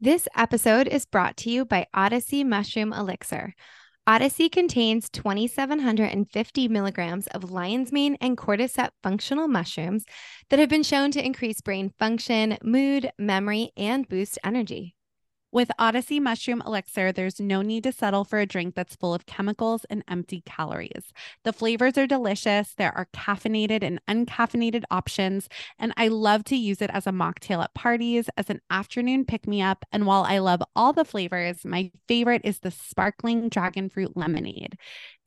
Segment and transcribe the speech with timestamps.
[0.00, 3.52] This episode is brought to you by Odyssey Mushroom Elixir.
[4.06, 10.04] Odyssey contains 2,750 milligrams of lion's mane and cordyceps functional mushrooms
[10.50, 14.94] that have been shown to increase brain function, mood, memory, and boost energy.
[15.50, 19.24] With Odyssey Mushroom Elixir, there's no need to settle for a drink that's full of
[19.24, 21.10] chemicals and empty calories.
[21.42, 22.74] The flavors are delicious.
[22.74, 25.48] There are caffeinated and uncaffeinated options,
[25.78, 29.48] and I love to use it as a mocktail at parties, as an afternoon pick
[29.48, 29.86] me up.
[29.90, 34.76] And while I love all the flavors, my favorite is the sparkling dragon fruit lemonade.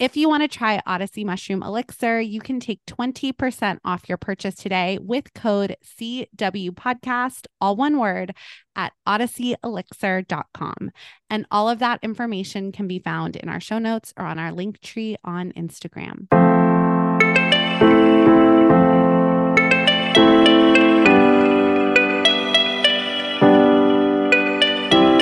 [0.02, 4.56] If you want to try Odyssey Mushroom Elixir, you can take 20% off your purchase
[4.56, 8.34] today with code CW Podcast, all one word,
[8.76, 10.90] at odysseyelixir.com.
[11.30, 14.52] And all of that information can be found in our show notes or on our
[14.52, 16.26] link tree on Instagram.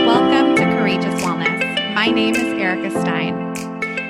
[0.05, 1.93] Welcome to Courageous Wellness.
[1.93, 3.48] My name is Erica Stein.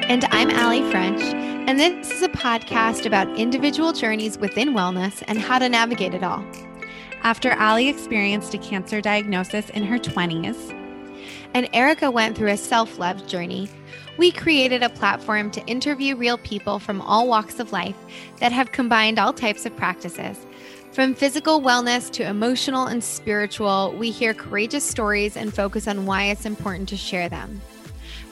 [0.09, 5.37] And I'm Allie French, and this is a podcast about individual journeys within wellness and
[5.37, 6.43] how to navigate it all.
[7.21, 10.75] After Allie experienced a cancer diagnosis in her 20s,
[11.53, 13.69] and Erica went through a self love journey,
[14.17, 17.95] we created a platform to interview real people from all walks of life
[18.39, 20.43] that have combined all types of practices.
[20.91, 26.23] From physical wellness to emotional and spiritual, we hear courageous stories and focus on why
[26.23, 27.61] it's important to share them.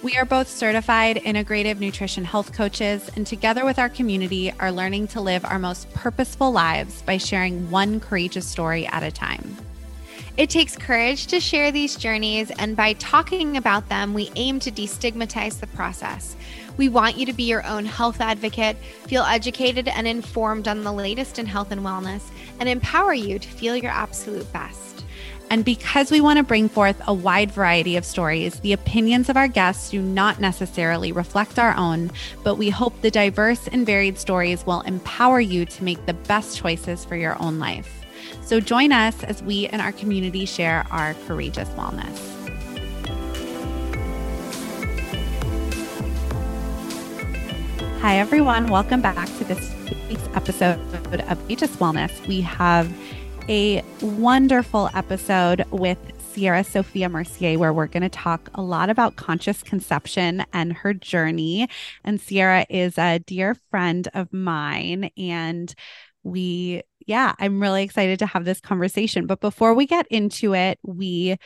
[0.04, 5.08] We are both certified integrative nutrition health coaches, and together with our community, are learning
[5.10, 9.58] to live our most purposeful lives by sharing one courageous story at a time.
[10.38, 14.72] It takes courage to share these journeys, and by talking about them, we aim to
[14.72, 16.36] destigmatize the process.
[16.78, 20.94] We want you to be your own health advocate, feel educated and informed on the
[20.94, 22.22] latest in health and wellness,
[22.60, 24.97] and empower you to feel your absolute best.
[25.50, 29.38] And because we want to bring forth a wide variety of stories, the opinions of
[29.38, 32.12] our guests do not necessarily reflect our own,
[32.44, 36.58] but we hope the diverse and varied stories will empower you to make the best
[36.58, 38.06] choices for your own life.
[38.42, 42.34] So join us as we and our community share our courageous wellness.
[48.02, 48.68] Hi, everyone.
[48.68, 49.74] Welcome back to this
[50.10, 52.28] week's episode of Courageous Wellness.
[52.28, 52.94] We have
[53.50, 55.98] a wonderful episode with
[56.32, 60.94] Sierra Sophia Mercier, where we're going to talk a lot about conscious conception and her
[60.94, 61.70] journey.
[62.04, 65.12] And Sierra is a dear friend of mine.
[65.18, 65.74] And
[66.24, 69.28] we, yeah, I'm really excited to have this conversation.
[69.28, 71.38] But before we get into it, we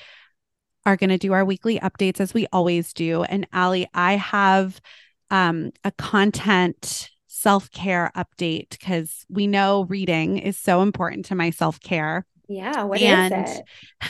[0.86, 3.24] are going to do our weekly updates as we always do.
[3.24, 4.82] And Allie, I have
[5.30, 7.12] um, a content
[7.42, 12.26] self care update because we know reading is so important to my self care.
[12.48, 13.62] Yeah, what and is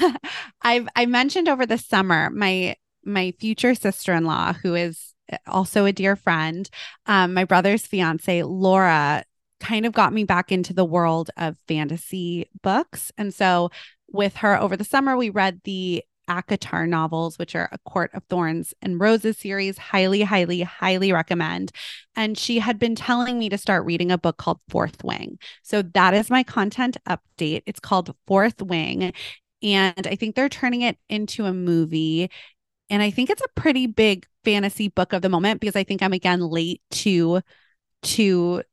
[0.02, 0.22] it?
[0.62, 2.75] I've I mentioned over the summer my
[3.06, 5.14] my future sister in law who is
[5.47, 6.69] also a dear friend,
[7.06, 9.24] um, my brother's fiance Laura
[9.62, 13.12] kind of got me back into the world of fantasy books.
[13.18, 13.69] And so
[14.12, 18.24] with her over the summer, we read the ACOTAR novels, which are a Court of
[18.30, 19.78] Thorns and Roses series.
[19.78, 21.72] Highly, highly, highly recommend.
[22.16, 25.38] And she had been telling me to start reading a book called Fourth Wing.
[25.62, 27.64] So that is my content update.
[27.66, 29.14] It's called Fourth Wing.
[29.62, 32.31] And I think they're turning it into a movie.
[32.90, 36.02] And I think it's a pretty big fantasy book of the moment because I think
[36.02, 37.42] I'm again late to
[38.03, 38.63] to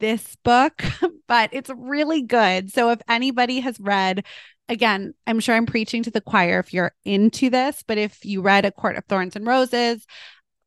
[0.00, 0.82] this book,
[1.28, 2.72] but it's really good.
[2.72, 4.24] So if anybody has read
[4.68, 8.40] again, I'm sure I'm preaching to the choir if you're into this, but if you
[8.40, 10.06] read A Court of Thorns and Roses,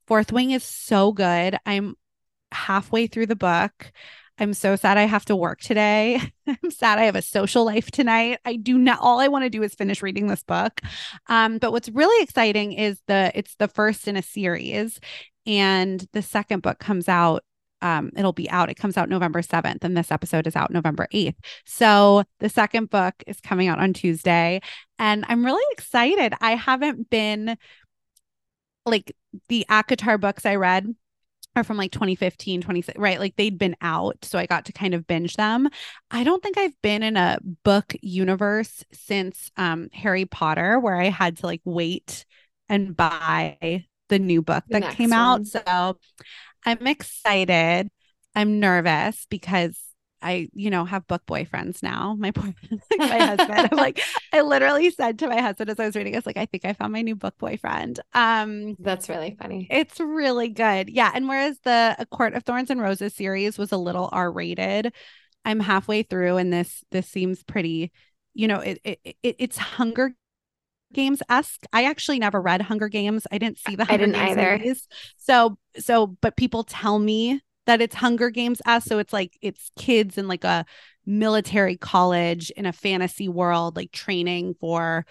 [0.06, 1.58] Fourth Wing is so good.
[1.66, 1.96] I'm
[2.52, 3.91] halfway through the book.
[4.40, 6.22] I'm so sad I have to work today.
[6.47, 8.40] I'm sad I have a social life tonight.
[8.46, 10.80] I do not all I want to do is finish reading this book.
[11.28, 15.00] Um, but what's really exciting is the it's the first in a series
[15.47, 17.44] and the second book comes out
[17.81, 18.69] um, it'll be out.
[18.69, 21.35] It comes out November 7th, and this episode is out November 8th.
[21.65, 24.61] So the second book is coming out on Tuesday,
[24.99, 26.33] and I'm really excited.
[26.41, 27.57] I haven't been
[28.85, 29.15] like
[29.50, 30.88] the ACOTAR books I read
[31.56, 33.19] are from like 2015, 26, right?
[33.19, 34.23] Like they'd been out.
[34.23, 35.68] So I got to kind of binge them.
[36.12, 41.09] I don't think I've been in a book universe since um, Harry Potter, where I
[41.09, 42.25] had to like wait
[42.69, 45.19] and buy the new book the that came one.
[45.19, 45.47] out.
[45.47, 45.97] So
[46.65, 47.89] I'm excited.
[48.36, 49.77] I'm nervous because
[50.21, 52.15] I, you know, have book boyfriends now.
[52.18, 52.56] My like
[52.98, 53.69] my husband.
[53.71, 54.01] I'm like,
[54.33, 56.65] I literally said to my husband as I was reading, I was like, I think
[56.65, 58.00] I found my new book boyfriend.
[58.13, 59.68] Um, that's really funny.
[59.69, 60.89] It's really good.
[60.89, 61.12] Yeah.
[61.13, 64.94] And whereas the A Court of Thorns and Roses series was a little R-rated,
[65.45, 67.92] I'm halfway through and this this seems pretty,
[68.33, 70.13] you know, it, it, it it's Hunger
[70.94, 71.66] Games esque.
[71.74, 73.28] I actually never read Hunger Games.
[73.31, 74.57] I didn't see the Hunger I didn't Games either.
[74.57, 74.88] movies.
[75.18, 78.88] So so but people tell me that it's Hunger Games esque.
[78.88, 80.66] So it's like it's kids in like a
[81.06, 85.06] military college in a fantasy world, like training for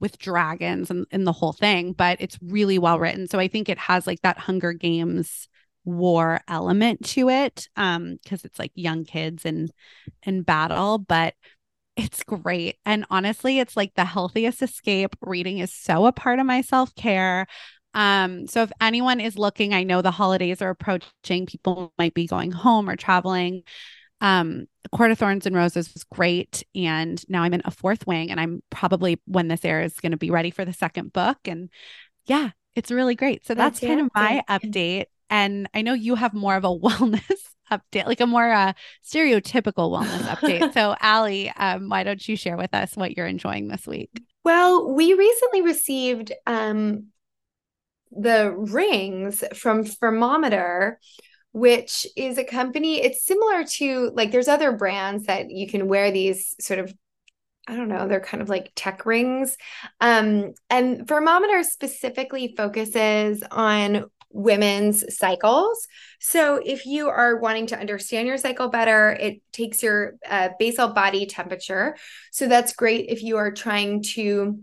[0.00, 3.28] with dragons and, and the whole thing, but it's really well written.
[3.28, 5.48] So I think it has like that Hunger Games
[5.84, 9.72] war element to it um because it's like young kids and
[10.22, 11.34] in battle but
[11.96, 12.76] it's great.
[12.84, 15.16] And honestly it's like the healthiest escape.
[15.20, 17.46] Reading is so a part of my self-care.
[17.94, 21.46] Um so if anyone is looking i know the holidays are approaching.
[21.46, 23.62] People might be going home or traveling.
[24.20, 26.64] Um court of thorns and roses was great.
[26.74, 30.18] And now i'm in a fourth wing and i'm probably when this airs going to
[30.18, 31.38] be ready for the second book.
[31.46, 31.68] And
[32.26, 33.46] yeah it's really great.
[33.46, 36.68] So that's, That's kind of my update and I know you have more of a
[36.78, 37.20] wellness
[37.70, 38.72] update, like a more uh,
[39.04, 40.72] stereotypical wellness update.
[40.74, 44.10] So, Allie, um, why don't you share with us what you're enjoying this week?
[44.44, 47.06] Well, we recently received um,
[48.10, 50.96] the rings from Femometer,
[51.52, 53.02] which is a company.
[53.02, 56.92] It's similar to like there's other brands that you can wear these sort of
[57.68, 59.56] I don't know, they're kind of like tech rings.
[60.00, 65.86] Um, and Femometer specifically focuses on women's cycles.
[66.20, 70.88] So, if you are wanting to understand your cycle better, it takes your uh, basal
[70.88, 71.96] body temperature.
[72.30, 74.60] So, that's great if you are trying to,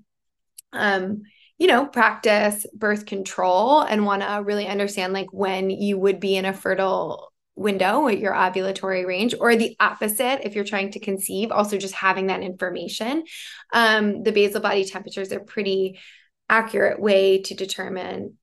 [0.74, 1.24] um,
[1.57, 6.36] you know, practice birth control and want to really understand like when you would be
[6.36, 11.00] in a fertile window at your ovulatory range or the opposite if you're trying to
[11.00, 13.22] conceive also just having that information
[13.74, 16.00] um, the basal body temperature is a pretty
[16.48, 18.38] accurate way to determine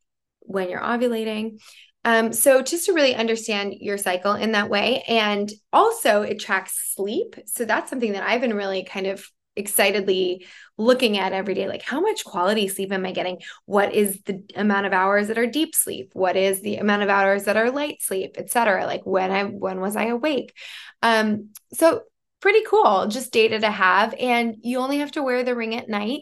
[0.46, 1.60] when you're ovulating.
[2.04, 5.02] Um, so just to really understand your cycle in that way.
[5.08, 7.34] And also it tracks sleep.
[7.46, 10.46] So that's something that I've been really kind of excitedly
[10.76, 14.42] looking at every day like how much quality sleep am i getting what is the
[14.54, 17.70] amount of hours that are deep sleep what is the amount of hours that are
[17.70, 20.54] light sleep etc like when i when was i awake
[21.02, 22.02] um so
[22.40, 25.88] pretty cool just data to have and you only have to wear the ring at
[25.88, 26.20] night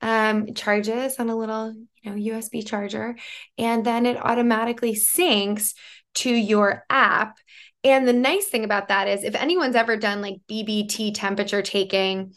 [0.00, 1.74] um charges on a little
[2.06, 3.16] know, USB charger,
[3.58, 5.74] and then it automatically syncs
[6.16, 7.38] to your app.
[7.84, 12.32] And the nice thing about that is if anyone's ever done like BBT temperature taking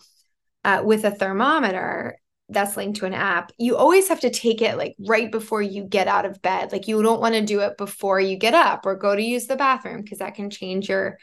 [0.63, 2.19] uh, with a thermometer,
[2.49, 5.83] that's linked to an app, you always have to take it like right before you
[5.83, 6.71] get out of bed.
[6.71, 9.45] Like you don't want to do it before you get up or go to use
[9.45, 11.17] the bathroom because that can change your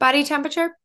[0.00, 0.76] body temperature.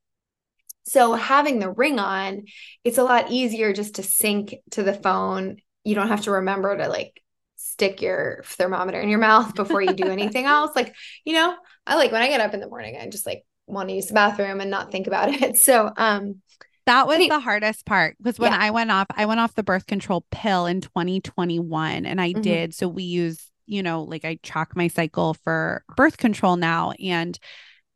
[0.85, 2.45] So having the ring on,
[2.83, 6.75] it's a lot easier just to sync to the phone you don't have to remember
[6.75, 7.21] to like
[7.55, 10.75] stick your thermometer in your mouth before you do anything else.
[10.75, 10.93] Like,
[11.23, 11.55] you know,
[11.85, 14.07] I like when I get up in the morning, I just like want to use
[14.07, 15.57] the bathroom and not think about it.
[15.67, 16.41] So, um,
[16.85, 18.59] that was the hardest part because when yeah.
[18.61, 22.41] I went off, I went off the birth control pill in 2021 and I mm-hmm.
[22.41, 22.73] did.
[22.73, 26.93] So we use, you know, like I track my cycle for birth control now.
[27.03, 27.37] And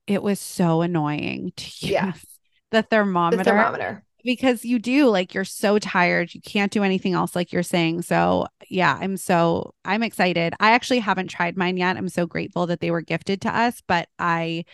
[0.07, 2.13] it was so annoying to use yeah.
[2.71, 3.37] the thermometer.
[3.37, 7.51] The thermometer because you do like you're so tired you can't do anything else like
[7.51, 8.01] you're saying.
[8.01, 10.53] So yeah i'm so i'm excited.
[10.59, 11.97] I actually haven't tried mine yet.
[11.97, 14.65] I'm so grateful that they were gifted to us but i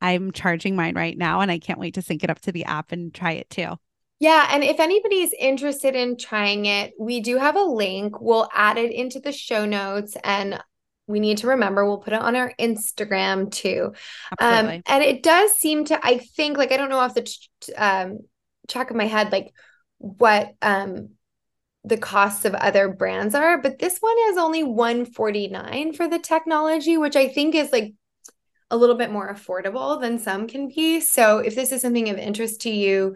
[0.00, 2.64] i'm charging mine right now and i can't wait to sync it up to the
[2.64, 3.76] app and try it too.
[4.18, 8.20] Yeah and if anybody's interested in trying it we do have a link.
[8.20, 10.60] We'll add it into the show notes and
[11.06, 13.92] we need to remember we'll put it on our Instagram too.
[14.38, 17.36] Um, and it does seem to, I think, like, I don't know if the
[17.76, 18.18] um,
[18.68, 19.52] track of my head like
[19.98, 21.10] what um
[21.86, 26.96] the costs of other brands are, but this one is only 149 for the technology,
[26.96, 27.94] which I think is like
[28.72, 31.00] a little bit more affordable than some can be.
[31.00, 33.14] So if this is something of interest to you,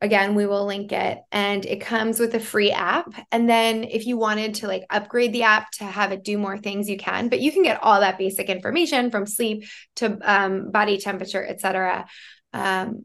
[0.00, 3.14] again, we will link it and it comes with a free app.
[3.30, 6.58] And then if you wanted to like upgrade the app to have it do more
[6.58, 9.66] things, you can, but you can get all that basic information from sleep
[9.96, 12.06] to um, body temperature, etc.
[12.52, 13.04] Um,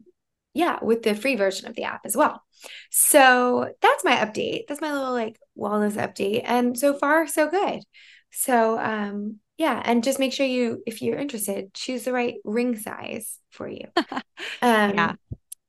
[0.54, 2.42] yeah, with the free version of the app as well.
[2.90, 4.66] So that's my update.
[4.68, 6.42] That's my little like wellness update.
[6.44, 7.82] And so far, so good.
[8.30, 12.78] So um yeah, and just make sure you, if you're interested, choose the right ring
[12.78, 13.86] size for you.
[14.62, 15.12] Um, yeah.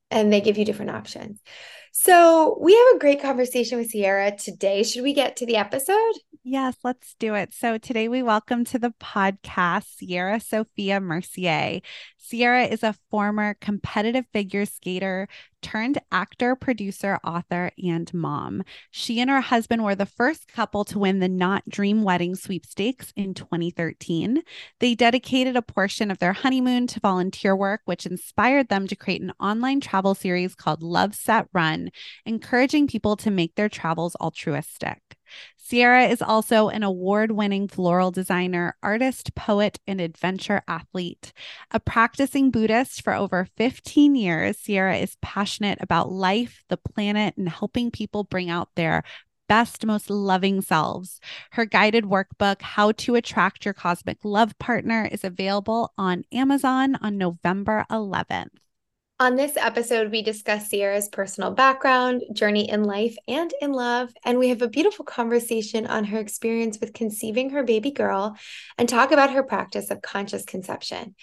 [0.10, 1.42] And they give you different options.
[1.92, 4.84] So we have a great conversation with Sierra today.
[4.84, 6.14] Should we get to the episode?
[6.44, 7.54] Yes, let's do it.
[7.54, 11.82] So today we welcome to the podcast Sierra Sophia Mercier.
[12.24, 15.28] Sierra is a former competitive figure skater
[15.62, 18.64] turned actor, producer, author, and mom.
[18.92, 23.12] She and her husband were the first couple to win the Knot Dream Wedding sweepstakes
[23.16, 24.44] in 2013.
[24.80, 29.22] They dedicated a portion of their honeymoon to volunteer work, which inspired them to create
[29.22, 31.90] an online travel series called Love Set Run,
[32.26, 35.18] encouraging people to make their travels altruistic.
[35.72, 41.32] Sierra is also an award winning floral designer, artist, poet, and adventure athlete.
[41.72, 47.48] A practicing Buddhist for over 15 years, Sierra is passionate about life, the planet, and
[47.48, 49.04] helping people bring out their
[49.48, 51.22] best, most loving selves.
[51.52, 57.18] Her guided workbook, How to Attract Your Cosmic Love Partner, is available on Amazon on
[57.18, 58.50] November 11th.
[59.22, 64.40] On this episode, we discuss Sierra's personal background, journey in life and in love, and
[64.40, 68.36] we have a beautiful conversation on her experience with conceiving her baby girl
[68.80, 71.14] and talk about her practice of conscious conception.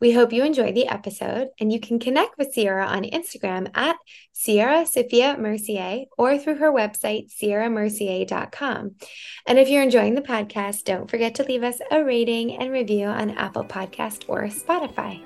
[0.00, 3.96] We hope you enjoy the episode, and you can connect with Sierra on Instagram at
[4.32, 8.94] Sierra Sophia Mercier or through her website, sierramercier.com.
[9.48, 13.06] And if you're enjoying the podcast, don't forget to leave us a rating and review
[13.06, 15.24] on Apple Podcast or Spotify.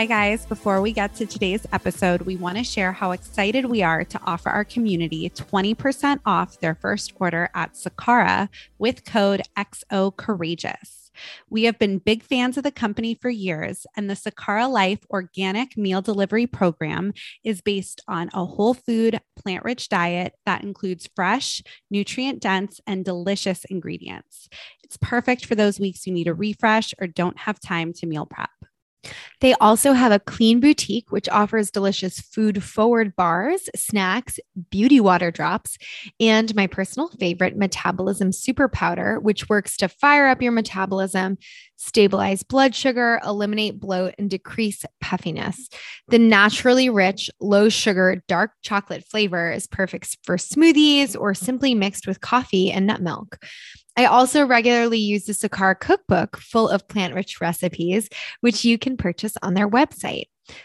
[0.00, 0.46] Hi, guys.
[0.46, 4.20] Before we get to today's episode, we want to share how excited we are to
[4.24, 11.10] offer our community 20% off their first order at Sakara with code XO Courageous.
[11.50, 15.76] We have been big fans of the company for years, and the Sakara Life organic
[15.76, 17.12] meal delivery program
[17.44, 23.04] is based on a whole food, plant rich diet that includes fresh, nutrient dense, and
[23.04, 24.48] delicious ingredients.
[24.82, 28.24] It's perfect for those weeks you need a refresh or don't have time to meal
[28.24, 28.48] prep.
[29.40, 34.38] They also have a clean boutique, which offers delicious food forward bars, snacks,
[34.70, 35.78] beauty water drops,
[36.18, 41.38] and my personal favorite, metabolism super powder, which works to fire up your metabolism,
[41.76, 45.68] stabilize blood sugar, eliminate bloat, and decrease puffiness.
[46.08, 52.06] The naturally rich, low sugar, dark chocolate flavor is perfect for smoothies or simply mixed
[52.06, 53.38] with coffee and nut milk.
[53.96, 58.08] I also regularly use the Sakara cookbook full of plant rich recipes,
[58.40, 60.24] which you can purchase on their website.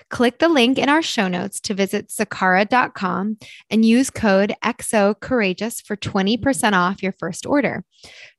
[0.10, 3.38] Click the link in our show notes to visit sakara.com
[3.70, 7.84] and use code XO Courageous for 20% off your first order.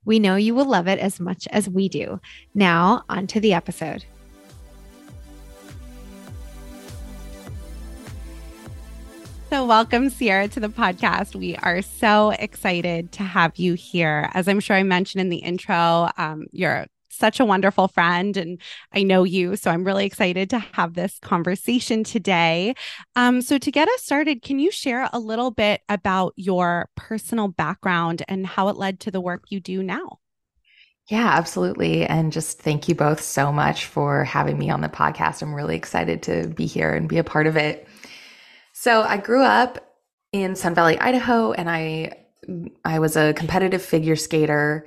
[0.03, 2.19] We know you will love it as much as we do.
[2.53, 4.05] Now, on to the episode.
[9.49, 11.33] So, welcome, Sierra, to the podcast.
[11.33, 14.29] We are so excited to have you here.
[14.33, 18.59] As I'm sure I mentioned in the intro, um, you're such a wonderful friend, and
[18.91, 19.55] I know you.
[19.55, 22.75] So, I'm really excited to have this conversation today.
[23.15, 27.47] Um, so, to get us started, can you share a little bit about your personal
[27.47, 30.19] background and how it led to the work you do now?
[31.07, 32.05] Yeah, absolutely.
[32.05, 35.41] And just thank you both so much for having me on the podcast.
[35.41, 37.87] I'm really excited to be here and be a part of it.
[38.79, 39.79] So I grew up
[40.31, 42.25] in Sun Valley, Idaho, and I
[42.85, 44.85] I was a competitive figure skater,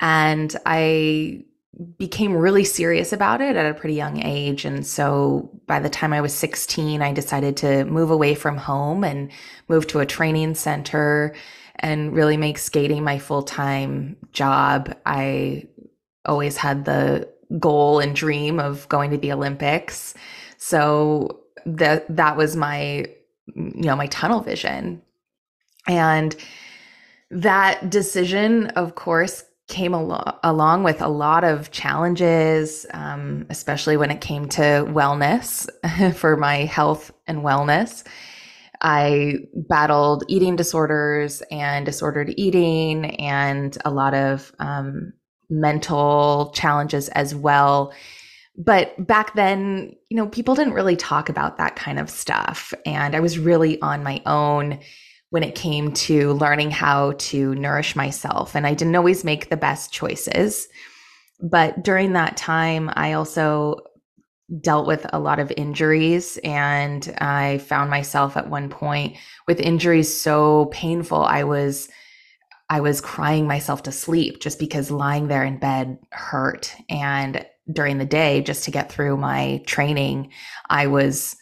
[0.00, 1.44] and I
[1.98, 4.64] became really serious about it at a pretty young age.
[4.64, 9.04] And so by the time I was 16, I decided to move away from home
[9.04, 9.30] and
[9.68, 11.34] move to a training center
[11.74, 14.96] and really make skating my full time job.
[15.04, 15.68] I
[16.24, 17.28] always had the
[17.58, 20.14] goal and dream of going to the Olympics.
[20.56, 23.04] So that that was my
[23.54, 25.02] you know, my tunnel vision.
[25.88, 26.34] And
[27.30, 34.10] that decision, of course, came al- along with a lot of challenges, um, especially when
[34.10, 35.68] it came to wellness
[36.14, 38.04] for my health and wellness.
[38.82, 45.12] I battled eating disorders and disordered eating and a lot of um,
[45.48, 47.92] mental challenges as well
[48.58, 52.72] but back then, you know, people didn't really talk about that kind of stuff.
[52.86, 54.78] And I was really on my own
[55.30, 58.54] when it came to learning how to nourish myself.
[58.54, 60.68] And I didn't always make the best choices.
[61.40, 63.80] But during that time, I also
[64.60, 66.38] dealt with a lot of injuries.
[66.42, 71.88] And I found myself at one point with injuries so painful, I was.
[72.68, 76.74] I was crying myself to sleep just because lying there in bed hurt.
[76.90, 80.30] And during the day just to get through my training,
[80.70, 81.36] I was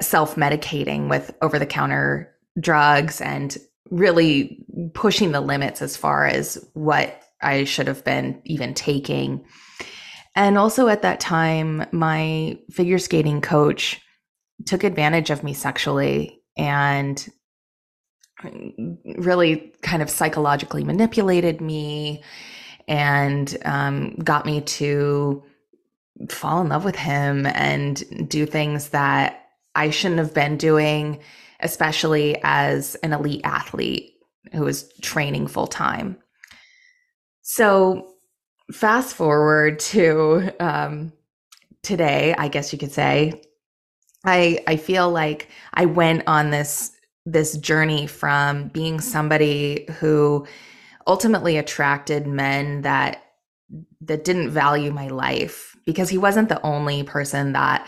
[0.00, 3.56] self medicating with over the counter drugs and
[3.90, 9.44] really pushing the limits as far as what I should have been even taking.
[10.34, 14.00] And also at that time, my figure skating coach
[14.66, 17.28] took advantage of me sexually and
[18.42, 22.22] mm, really kind of psychologically manipulated me
[22.88, 25.42] and um, got me to
[26.28, 31.20] fall in love with him and do things that I shouldn't have been doing,
[31.60, 34.14] especially as an elite athlete
[34.52, 36.18] who was training full time.
[37.42, 38.14] So,
[38.72, 41.12] fast forward to um,
[41.82, 43.42] today, I guess you could say,
[44.24, 46.92] I I feel like I went on this
[47.24, 50.46] this journey from being somebody who
[51.06, 53.24] ultimately attracted men that
[54.02, 57.86] that didn't value my life because he wasn't the only person that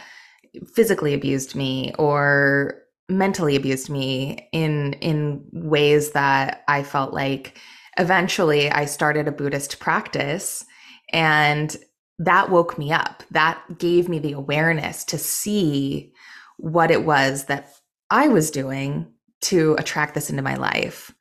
[0.75, 7.59] physically abused me or mentally abused me in in ways that I felt like
[7.99, 10.65] eventually I started a Buddhist practice
[11.13, 11.77] and
[12.19, 13.23] that woke me up.
[13.31, 16.13] That gave me the awareness to see
[16.57, 17.69] what it was that
[18.11, 21.13] I was doing to attract this into my life.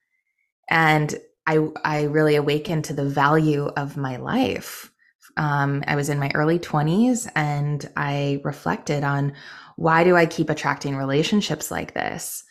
[0.69, 4.91] And I I really awakened to the value of my life.
[5.35, 9.33] Um, I was in my early 20s and I reflected on
[9.75, 12.43] why do I keep attracting relationships like this?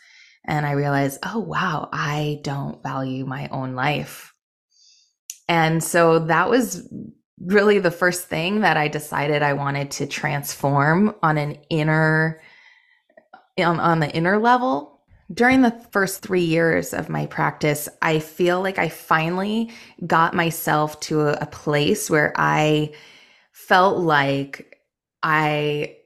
[0.44, 4.34] And I realized, oh, wow, I don't value my own life.
[5.48, 6.88] And so that was
[7.38, 12.40] really the first thing that I decided I wanted to transform on an inner,
[13.58, 14.91] on, on the inner level.
[15.32, 19.70] During the first three years of my practice, I feel like I finally
[20.06, 22.92] got myself to a, place where I
[23.52, 24.78] felt like
[25.22, 25.96] I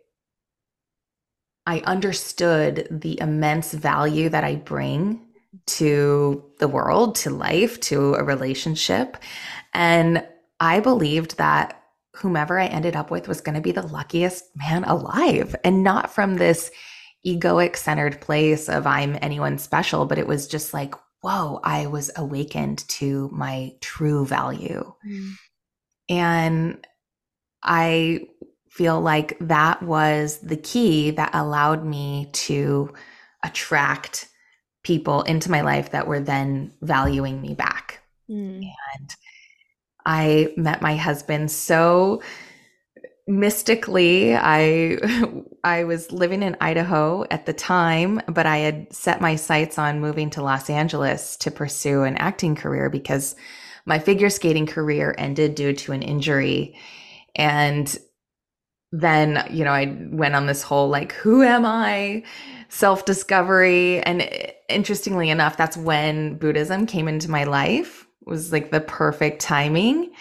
[1.67, 5.27] I understood the immense value that I bring
[5.67, 9.17] to the world, to life, to a relationship.
[9.75, 10.25] And
[10.61, 11.83] I believed that
[12.15, 16.15] whomever I ended up with was going to be the luckiest man alive and not
[16.15, 16.71] from this
[17.27, 22.11] egoic centered place of I'm anyone special, but it was just like, whoa, I was
[22.17, 24.93] awakened to my true value.
[25.07, 25.33] Mm.
[26.09, 26.87] And
[27.63, 28.29] I
[28.71, 32.93] feel like that was the key that allowed me to
[33.43, 34.29] attract
[34.85, 38.03] people into my life that were then valuing me back.
[38.31, 38.71] Mm.
[38.95, 39.15] And
[40.05, 42.23] I met my husband so
[43.27, 44.97] mystically i
[45.65, 50.01] i was living in idaho at the time but i had set my sights on
[50.01, 53.35] moving to los angeles to pursue an acting career because
[53.85, 56.77] my figure skating career ended due to an injury
[57.35, 57.99] and
[58.93, 62.23] then, you know, I went on this whole like, who am I
[62.69, 64.01] self discovery.
[64.03, 64.29] And
[64.69, 70.13] interestingly enough, that's when Buddhism came into my life, it was like the perfect timing.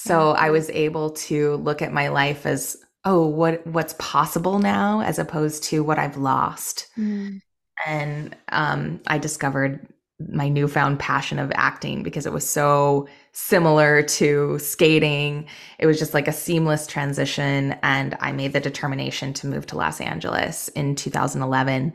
[0.00, 5.00] So I was able to look at my life as, oh, what what's possible now
[5.00, 6.86] as opposed to what I've lost.
[6.96, 7.40] Mm.
[7.86, 9.86] And um, I discovered
[10.20, 15.46] my newfound passion of acting because it was so similar to skating.
[15.78, 17.76] It was just like a seamless transition.
[17.82, 21.92] And I made the determination to move to Los Angeles in 2011.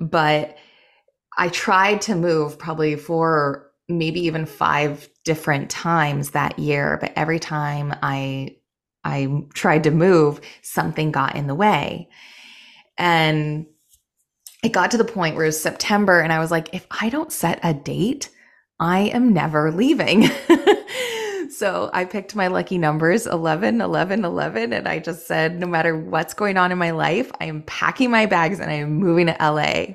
[0.00, 0.56] But
[1.38, 6.98] I tried to move probably four, maybe even five different times that year.
[7.00, 8.56] But every time I,
[9.04, 12.08] I tried to move, something got in the way.
[12.98, 13.66] And
[14.62, 17.08] it got to the point where it was September and I was like, if I
[17.08, 18.30] don't set a date,
[18.80, 20.28] I am never leaving.
[21.50, 24.72] so I picked my lucky numbers 11, 11, 11.
[24.72, 28.10] And I just said, no matter what's going on in my life, I am packing
[28.10, 29.94] my bags and I am moving to LA.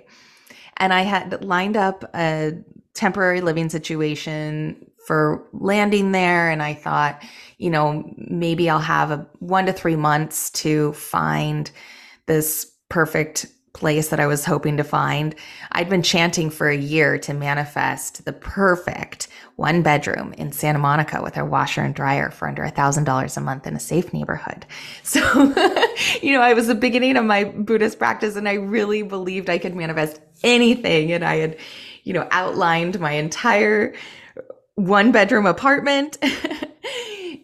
[0.77, 2.54] And I had lined up a
[2.93, 6.49] temporary living situation for landing there.
[6.49, 7.23] And I thought,
[7.58, 11.71] you know, maybe I'll have a one to three months to find
[12.27, 15.34] this perfect place that I was hoping to find.
[15.71, 21.21] I'd been chanting for a year to manifest the perfect one bedroom in Santa Monica
[21.21, 24.13] with a washer and dryer for under a thousand dollars a month in a safe
[24.13, 24.65] neighborhood.
[25.04, 25.19] So,
[26.21, 29.58] you know, I was the beginning of my Buddhist practice and I really believed I
[29.58, 31.12] could manifest anything.
[31.12, 31.58] And I had,
[32.04, 33.94] you know, outlined my entire
[34.76, 36.18] one bedroom apartment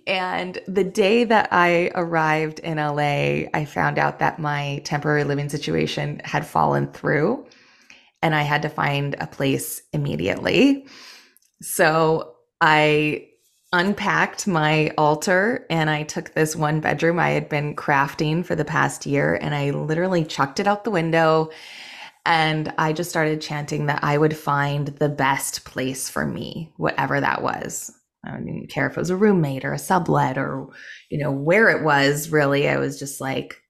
[0.07, 5.49] And the day that I arrived in LA, I found out that my temporary living
[5.49, 7.45] situation had fallen through
[8.21, 10.87] and I had to find a place immediately.
[11.61, 13.27] So I
[13.73, 18.63] unpacked my altar and I took this one bedroom I had been crafting for the
[18.63, 21.51] past year and I literally chucked it out the window
[22.27, 27.21] and I just started chanting that I would find the best place for me, whatever
[27.21, 27.89] that was.
[28.25, 30.67] I didn't care if it was a roommate or a sublet or,
[31.09, 32.67] you know, where it was really.
[32.67, 33.61] I was just like,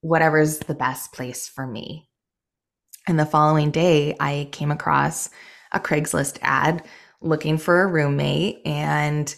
[0.00, 2.08] whatever's the best place for me.
[3.06, 5.28] And the following day, I came across
[5.72, 6.86] a Craigslist ad
[7.20, 8.62] looking for a roommate.
[8.64, 9.34] And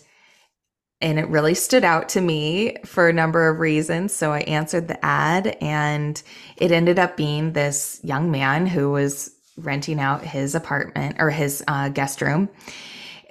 [1.00, 4.12] and it really stood out to me for a number of reasons.
[4.12, 6.20] So I answered the ad, and
[6.58, 11.64] it ended up being this young man who was renting out his apartment or his
[11.68, 12.48] uh, guest room.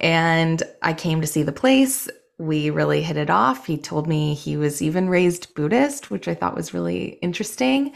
[0.00, 2.08] And I came to see the place.
[2.38, 3.66] We really hit it off.
[3.66, 7.92] He told me he was even raised Buddhist, which I thought was really interesting.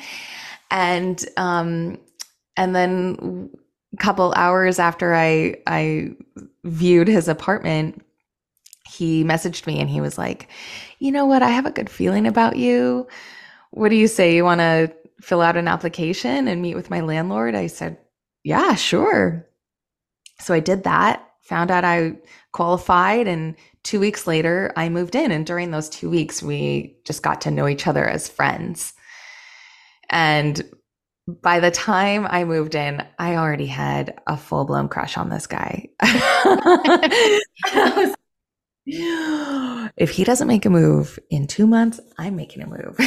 [0.70, 1.98] And um,
[2.56, 3.50] and then
[3.94, 6.10] a couple hours after I I
[6.64, 8.04] viewed his apartment,
[8.88, 10.48] he messaged me and he was like,
[10.98, 11.42] "You know what?
[11.42, 13.06] I have a good feeling about you.
[13.70, 14.34] What do you say?
[14.34, 17.98] You want to fill out an application and meet with my landlord?" I said,
[18.44, 19.48] "Yeah, sure."
[20.40, 22.16] So I did that, found out I
[22.52, 27.22] qualified and 2 weeks later I moved in and during those 2 weeks we just
[27.22, 28.94] got to know each other as friends.
[30.10, 30.62] And
[31.26, 35.46] by the time I moved in, I already had a full blown crush on this
[35.46, 35.88] guy.
[38.86, 42.98] if he doesn't make a move in two months, I'm making a move.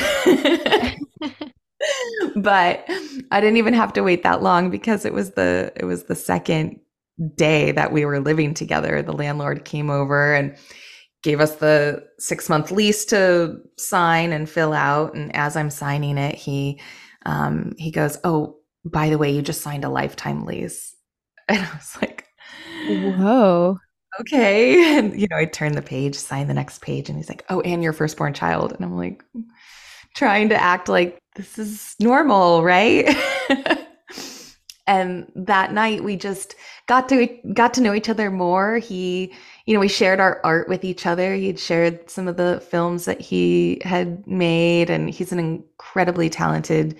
[2.35, 2.87] but
[3.31, 6.15] I didn't even have to wait that long because it was the it was the
[6.15, 6.79] second
[7.35, 9.01] day that we were living together.
[9.01, 10.55] The landlord came over and
[11.23, 15.15] gave us the six month lease to sign and fill out.
[15.15, 16.79] And as I'm signing it, he
[17.25, 20.95] um, he goes, "Oh, by the way, you just signed a lifetime lease,"
[21.47, 22.25] and I was like,
[22.87, 23.77] "Whoa."
[24.21, 24.95] Okay.
[24.97, 27.59] And, you know, I turn the page, sign the next page, and he's like, Oh,
[27.61, 28.71] and your firstborn child.
[28.71, 29.23] And I'm like,
[30.15, 33.15] trying to act like this is normal, right?
[34.87, 36.55] and that night we just
[36.87, 38.77] got to got to know each other more.
[38.77, 39.33] He,
[39.65, 41.35] you know, we shared our art with each other.
[41.35, 46.97] He'd shared some of the films that he had made, and he's an incredibly talented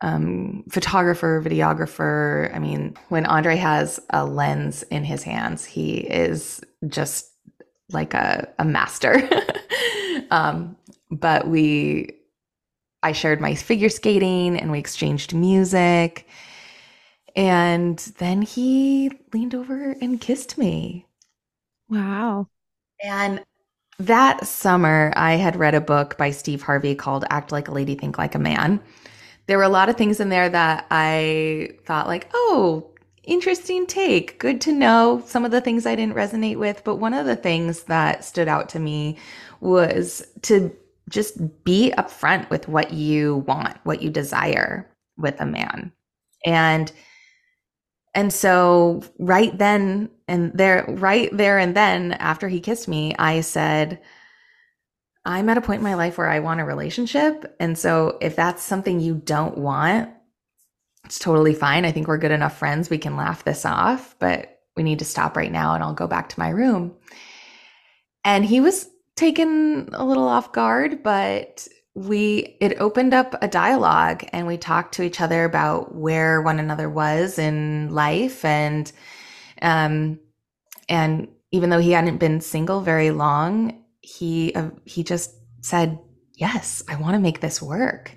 [0.00, 2.54] um, photographer, videographer.
[2.54, 7.32] I mean, when Andre has a lens in his hands, he is just
[7.90, 9.28] like a, a master.
[10.30, 10.76] um,
[11.10, 12.17] but we,
[13.02, 16.26] I shared my figure skating and we exchanged music.
[17.36, 21.06] And then he leaned over and kissed me.
[21.88, 22.48] Wow.
[23.02, 23.44] And
[23.98, 27.94] that summer, I had read a book by Steve Harvey called Act Like a Lady,
[27.94, 28.80] Think Like a Man
[29.48, 32.86] there were a lot of things in there that I thought like, oh,
[33.24, 34.38] interesting take.
[34.38, 36.84] Good to know some of the things I didn't resonate with.
[36.84, 39.16] But one of the things that stood out to me
[39.60, 40.70] was to
[41.08, 45.92] just be upfront with what you want, what you desire with a man.
[46.44, 46.90] And
[48.14, 53.42] and so right then and there right there and then after he kissed me, I
[53.42, 54.00] said,
[55.24, 57.54] I'm at a point in my life where I want a relationship.
[57.60, 60.10] And so if that's something you don't want,
[61.04, 61.84] it's totally fine.
[61.84, 62.90] I think we're good enough friends.
[62.90, 66.06] We can laugh this off, but we need to stop right now and I'll go
[66.06, 66.94] back to my room.
[68.24, 74.24] And he was taken a little off guard, but we it opened up a dialogue
[74.32, 78.92] and we talked to each other about where one another was in life and
[79.62, 80.20] um
[80.88, 85.98] and even though he hadn't been single very long he uh, he just said,
[86.34, 88.16] "Yes, I want to make this work."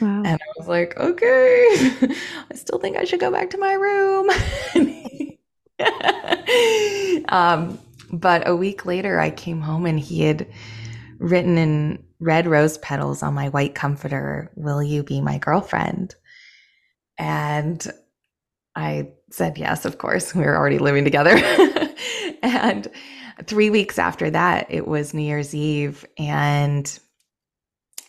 [0.00, 0.22] Wow.
[0.24, 1.66] And I was like, "Okay,
[2.50, 4.30] I still think I should go back to my room."
[7.28, 7.78] um,
[8.12, 10.46] but a week later, I came home and he had
[11.18, 16.14] written in red rose petals on my white comforter, "Will you be my girlfriend?"
[17.18, 17.86] And
[18.74, 20.34] I said yes, of course.
[20.34, 21.36] We were already living together.
[22.42, 22.86] and
[23.44, 26.98] three weeks after that, it was New Year's Eve, and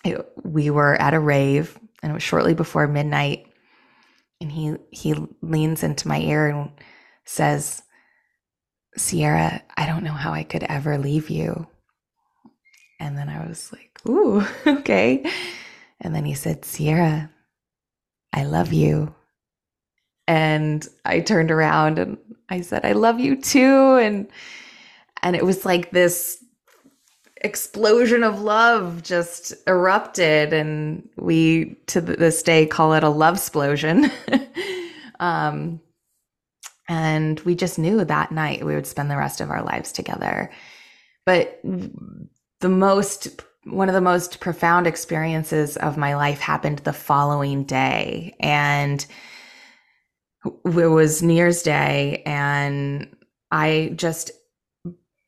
[0.04, 3.48] it, we were at a rave, and it was shortly before midnight.
[4.40, 6.72] And he he leans into my ear and
[7.26, 7.82] says,
[8.98, 11.68] "Sierra, I don't know how I could ever leave you."
[13.00, 15.26] And then I was like, "Ooh, okay."
[16.02, 17.32] And then he said, "Sierra,
[18.34, 19.16] I love you."
[20.28, 22.18] And I turned around and
[22.50, 23.98] I said, I love you too.
[23.98, 24.28] And
[25.24, 26.44] and it was like this
[27.38, 34.12] explosion of love just erupted and we to this day call it a love explosion
[35.20, 35.80] um,
[36.88, 40.50] and we just knew that night we would spend the rest of our lives together
[41.26, 47.64] but the most one of the most profound experiences of my life happened the following
[47.64, 49.06] day and
[50.46, 53.16] it was new year's day and
[53.52, 54.32] i just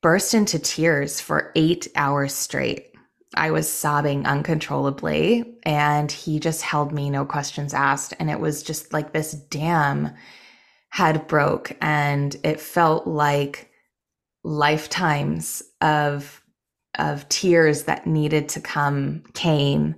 [0.01, 2.85] burst into tears for eight hours straight.
[3.35, 8.13] I was sobbing uncontrollably, and he just held me, no questions asked.
[8.19, 10.11] And it was just like this dam
[10.89, 13.69] had broke, and it felt like
[14.43, 16.41] lifetimes of
[16.97, 19.95] of tears that needed to come came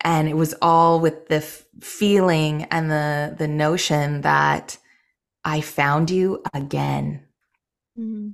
[0.00, 4.78] and it was all with the f- feeling and the the notion that
[5.44, 7.22] i found you again
[7.98, 8.30] mm-hmm.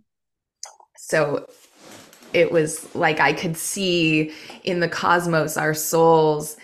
[0.96, 1.46] so
[2.32, 6.56] it was like i could see in the cosmos our souls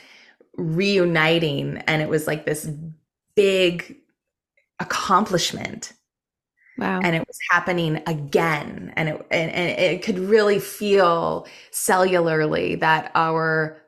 [0.56, 2.70] reuniting and it was like this
[3.34, 3.96] big
[4.80, 5.92] accomplishment
[6.76, 7.00] Wow.
[7.02, 8.92] And it was happening again.
[8.96, 13.80] And it and, and it could really feel cellularly that our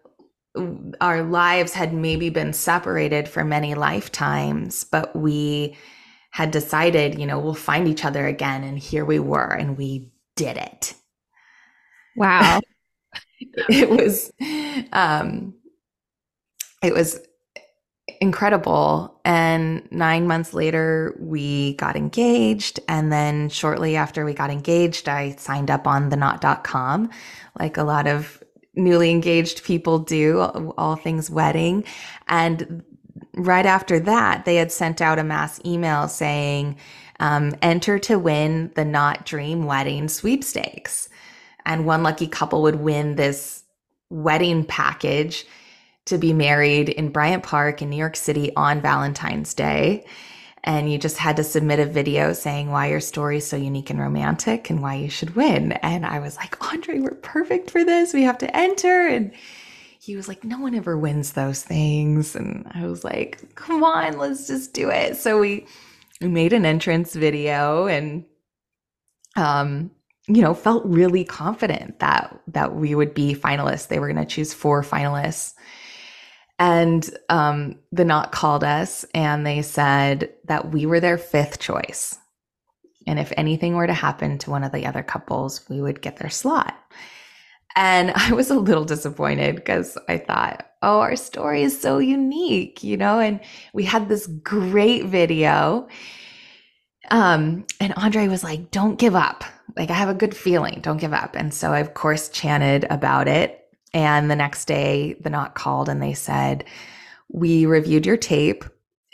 [1.01, 5.77] our lives had maybe been separated for many lifetimes, but we
[6.31, 8.63] had decided, you know, we'll find each other again.
[8.63, 10.95] And here we were, and we did it.
[12.17, 12.61] Wow.
[13.69, 14.33] it was
[14.93, 15.55] um
[16.83, 17.21] it was
[18.21, 19.21] incredible.
[19.25, 22.81] And nine months later, we got engaged.
[22.89, 27.11] And then shortly after we got engaged, I signed up on the knot.com,
[27.59, 28.43] like a lot of
[28.75, 30.41] newly engaged people do,
[30.77, 31.85] all things wedding.
[32.29, 32.83] And
[33.35, 36.77] right after that, they had sent out a mass email saying,
[37.21, 41.09] um, enter to win the Knot Dream Wedding sweepstakes.
[41.65, 43.65] And one lucky couple would win this
[44.11, 45.47] wedding package
[46.07, 50.05] to be married in Bryant Park in New York City on Valentine's Day.
[50.65, 53.91] And you just had to submit a video saying why your story is so unique
[53.91, 55.73] and romantic and why you should win.
[55.73, 58.13] And I was like, Andre, we're perfect for this.
[58.13, 59.07] We have to enter.
[59.07, 59.33] And
[60.01, 62.35] he was like, no one ever wins those things.
[62.35, 65.17] And I was like, come on, let's just do it.
[65.17, 65.67] So we,
[66.21, 68.25] we made an entrance video and,
[69.37, 69.91] um,
[70.29, 73.87] you know, felt really confident that that we would be finalists.
[73.89, 75.55] They were going to choose four finalists
[76.59, 82.19] and um, the knot called us and they said that we were their fifth choice.
[83.07, 86.17] And if anything were to happen to one of the other couples, we would get
[86.17, 86.77] their slot.
[87.77, 92.83] And I was a little disappointed because I thought, oh, our story is so unique,
[92.83, 93.19] you know?
[93.19, 93.41] And
[93.73, 95.89] we had this great video.
[97.11, 99.45] Um, and Andre was like, don't give up.
[99.77, 101.37] Like, I have a good feeling, don't give up.
[101.37, 103.66] And so I, of course, chanted about it
[103.97, 106.67] and the next day, the knot called and they said,
[107.31, 108.63] We reviewed your tape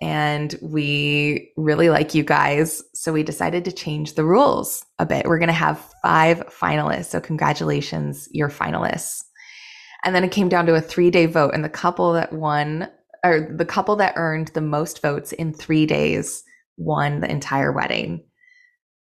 [0.01, 2.83] and we really like you guys.
[2.93, 5.27] So we decided to change the rules a bit.
[5.27, 7.05] We're going to have five finalists.
[7.05, 9.23] So congratulations, you're finalists.
[10.05, 11.55] And then it came down to a three day vote.
[11.55, 12.89] And the couple that won,
[13.25, 16.43] or the couple that earned the most votes in three days,
[16.77, 18.25] won the entire wedding.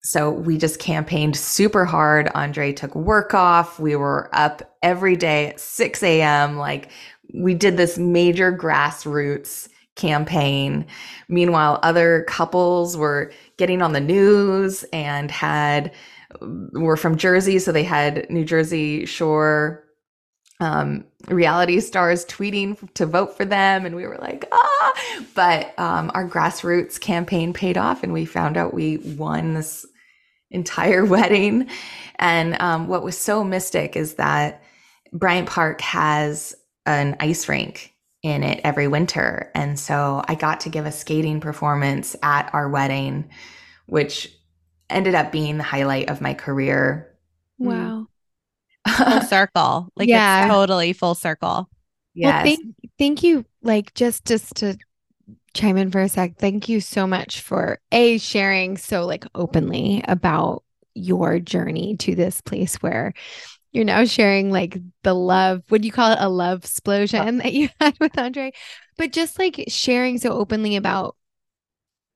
[0.07, 2.29] So we just campaigned super hard.
[2.33, 3.77] Andre took work off.
[3.77, 6.55] We were up every day at 6 a.m.
[6.55, 6.91] Like
[7.33, 10.85] we did this major grassroots campaign.
[11.27, 15.91] Meanwhile, other couples were getting on the news and had
[16.71, 19.83] were from Jersey, so they had New Jersey Shore
[20.61, 24.93] um, reality stars tweeting to vote for them, and we were like, ah!
[25.35, 29.85] But um, our grassroots campaign paid off, and we found out we won this
[30.51, 31.69] entire wedding.
[32.19, 34.63] And um, what was so mystic is that
[35.13, 36.55] Bryant Park has
[36.85, 39.51] an ice rink in it every winter.
[39.53, 43.29] And so I got to give a skating performance at our wedding,
[43.85, 44.33] which
[44.89, 47.13] ended up being the highlight of my career.
[47.57, 48.07] Wow.
[48.87, 49.89] full circle.
[49.95, 50.45] Like yeah.
[50.45, 51.69] it's totally full circle.
[52.13, 52.33] Yes.
[52.33, 53.45] Well, thank, thank you.
[53.61, 54.77] Like just just to
[55.57, 56.37] chime in for a sec.
[56.37, 62.41] Thank you so much for a sharing so like openly about your journey to this
[62.41, 63.13] place where
[63.71, 66.19] you're now sharing like the love, what do you call it?
[66.21, 68.51] A love uh, explosion that you had with Andre,
[68.97, 71.15] but just like sharing so openly about,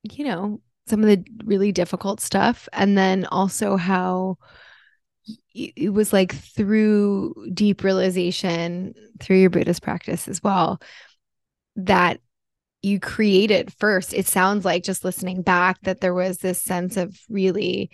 [0.04, 2.70] you know, some of the really difficult stuff.
[2.74, 4.38] And then also how
[5.54, 10.82] it was like through deep realization through your Buddhist practice as well
[11.76, 12.20] that
[12.82, 14.14] you created first.
[14.14, 17.92] It sounds like just listening back that there was this sense of really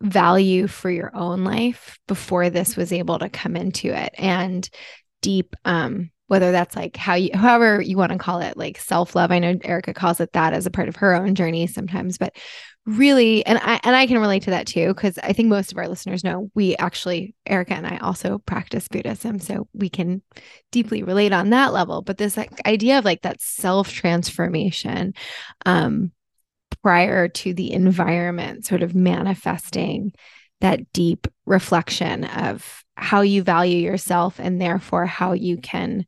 [0.00, 4.14] value for your own life before this was able to come into it.
[4.18, 4.68] And
[5.22, 9.32] deep um whether that's like how you however you want to call it like self-love.
[9.32, 12.36] I know erica calls it that as a part of her own journey sometimes but
[12.86, 15.78] really and i and i can relate to that too because i think most of
[15.78, 20.22] our listeners know we actually erica and i also practice buddhism so we can
[20.76, 22.02] deeply relate on that level.
[22.02, 25.14] But this like, idea of like that self transformation
[25.64, 26.12] um
[26.82, 30.12] prior to the environment sort of manifesting
[30.60, 36.04] that deep reflection of how you value yourself and therefore how you can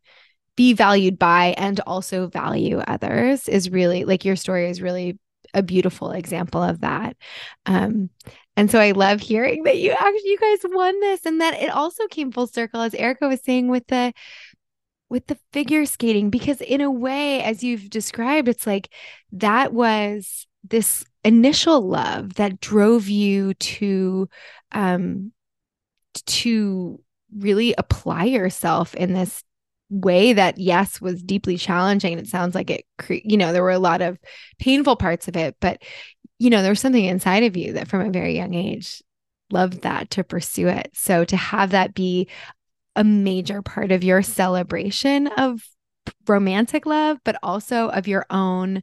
[0.56, 5.18] be valued by and also value others is really like your story is really
[5.54, 7.16] a beautiful example of that.
[7.66, 8.10] Um,
[8.56, 11.70] and so I love hearing that you actually you guys won this and that it
[11.70, 14.12] also came full circle as Erica was saying with the
[15.08, 18.92] with the figure skating because in a way as you've described it's like
[19.32, 24.28] that was this initial love that drove you to
[24.72, 25.32] um
[26.26, 27.00] to
[27.36, 29.44] really apply yourself in this
[29.90, 33.70] way that yes was deeply challenging it sounds like it cre- you know there were
[33.70, 34.18] a lot of
[34.58, 35.82] painful parts of it but
[36.38, 39.02] you know there was something inside of you that from a very young age
[39.50, 40.90] loved that to pursue it.
[40.94, 42.28] So to have that be
[42.96, 45.62] a major part of your celebration of
[46.26, 48.82] romantic love but also of your own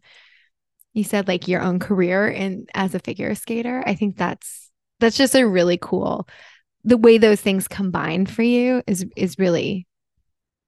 [0.93, 5.17] you said like your own career in as a figure skater i think that's that's
[5.17, 6.27] just a really cool
[6.83, 9.87] the way those things combine for you is is really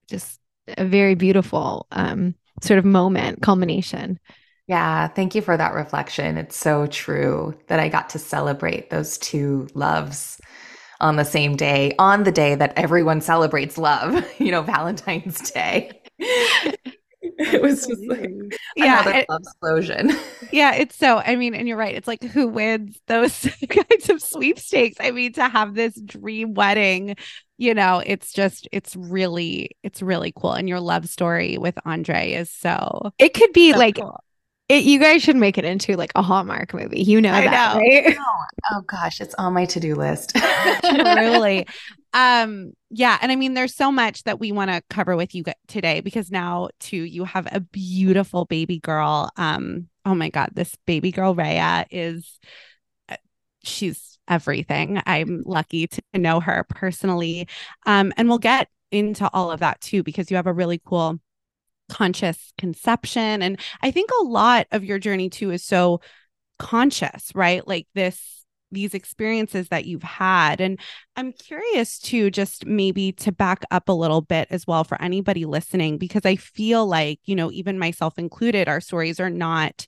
[0.07, 0.39] just
[0.77, 4.19] a very beautiful um, sort of moment, culmination.
[4.67, 6.37] Yeah, thank you for that reflection.
[6.37, 10.41] It's so true that I got to celebrate those two loves
[10.99, 15.91] on the same day, on the day that everyone celebrates love, you know, Valentine's Day.
[17.53, 18.29] it was just like
[18.75, 20.11] yeah, another it, love explosion.
[20.51, 21.17] Yeah, it's so.
[21.17, 21.93] I mean, and you're right.
[21.93, 24.95] It's like who wins those kinds of sweepstakes?
[24.99, 27.17] I mean, to have this dream wedding,
[27.57, 30.53] you know, it's just it's really it's really cool.
[30.53, 33.11] And your love story with Andre is so.
[33.17, 34.23] It could be so like cool.
[34.69, 37.01] It, you guys should make it into like a Hallmark movie.
[37.01, 37.79] You know I that, know.
[37.79, 38.17] right?
[38.19, 40.35] Oh, oh, gosh, it's on my to-do list.
[40.83, 41.65] Truly.
[42.17, 45.43] Um, yeah, and I mean there's so much that we want to cover with you
[45.67, 49.29] today because now too you have a beautiful baby girl.
[49.37, 52.39] Um, oh my god, this baby girl Rhea is
[53.07, 53.17] uh,
[53.63, 54.99] she's everything.
[55.05, 57.47] I'm lucky to know her personally.
[57.85, 61.19] Um, and we'll get into all of that too because you have a really cool
[61.87, 63.43] conscious conception.
[63.43, 66.01] And I think a lot of your journey too is so
[66.57, 67.65] conscious, right?
[67.67, 68.36] Like this
[68.71, 70.61] these experiences that you've had.
[70.61, 70.79] And
[71.15, 75.45] i'm curious to just maybe to back up a little bit as well for anybody
[75.45, 79.87] listening because i feel like you know even myself included our stories are not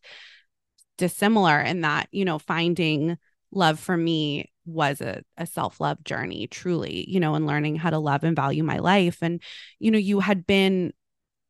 [0.98, 3.18] dissimilar in that you know finding
[3.52, 7.98] love for me was a, a self-love journey truly you know and learning how to
[7.98, 9.20] love and value my life.
[9.22, 9.42] And
[9.80, 10.94] you know you had been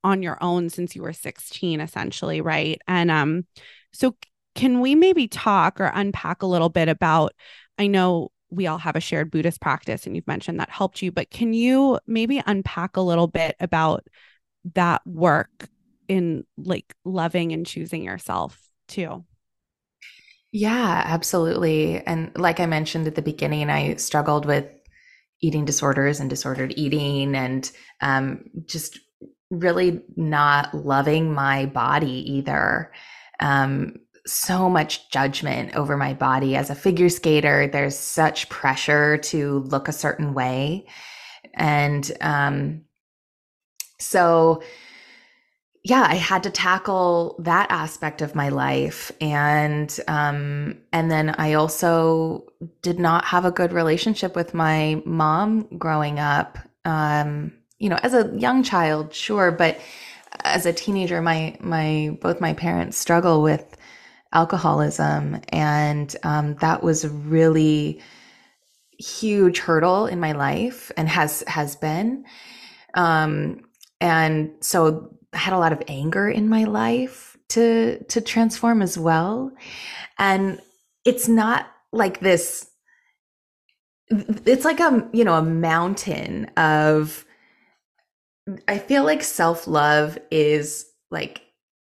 [0.03, 2.81] on your own since you were 16 essentially right?
[2.87, 3.45] And um
[3.91, 4.15] so
[4.59, 7.33] can we maybe talk or unpack a little bit about
[7.77, 11.11] i know we all have a shared buddhist practice and you've mentioned that helped you
[11.11, 14.05] but can you maybe unpack a little bit about
[14.75, 15.69] that work
[16.07, 19.23] in like loving and choosing yourself too
[20.51, 24.65] yeah absolutely and like i mentioned at the beginning i struggled with
[25.41, 28.99] eating disorders and disordered eating and um, just
[29.49, 32.91] really not loving my body either.
[33.39, 33.95] Um,
[34.31, 37.67] so much judgment over my body as a figure skater.
[37.67, 40.85] There's such pressure to look a certain way.
[41.53, 42.85] And um,
[43.99, 44.61] so,
[45.83, 51.53] yeah, I had to tackle that aspect of my life, and um, and then I
[51.53, 52.45] also
[52.81, 56.59] did not have a good relationship with my mom growing up.
[56.83, 59.79] Um, you know, as a young child, sure, but
[60.43, 63.77] as a teenager, my my both my parents struggle with
[64.33, 68.01] alcoholism, and um, that was a really
[68.97, 72.25] huge hurdle in my life, and has has been.
[72.93, 73.61] Um,
[74.01, 78.97] and so I had a lot of anger in my life to to transform as
[78.97, 79.51] well,
[80.17, 80.59] and
[81.05, 82.69] it's not like this.
[84.09, 87.25] It's like a you know a mountain of
[88.67, 91.41] I feel like self love is like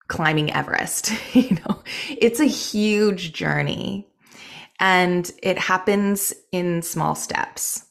[0.09, 1.13] climbing Everest.
[1.35, 4.07] you know, it's a huge journey
[4.81, 7.85] and it happens in small steps.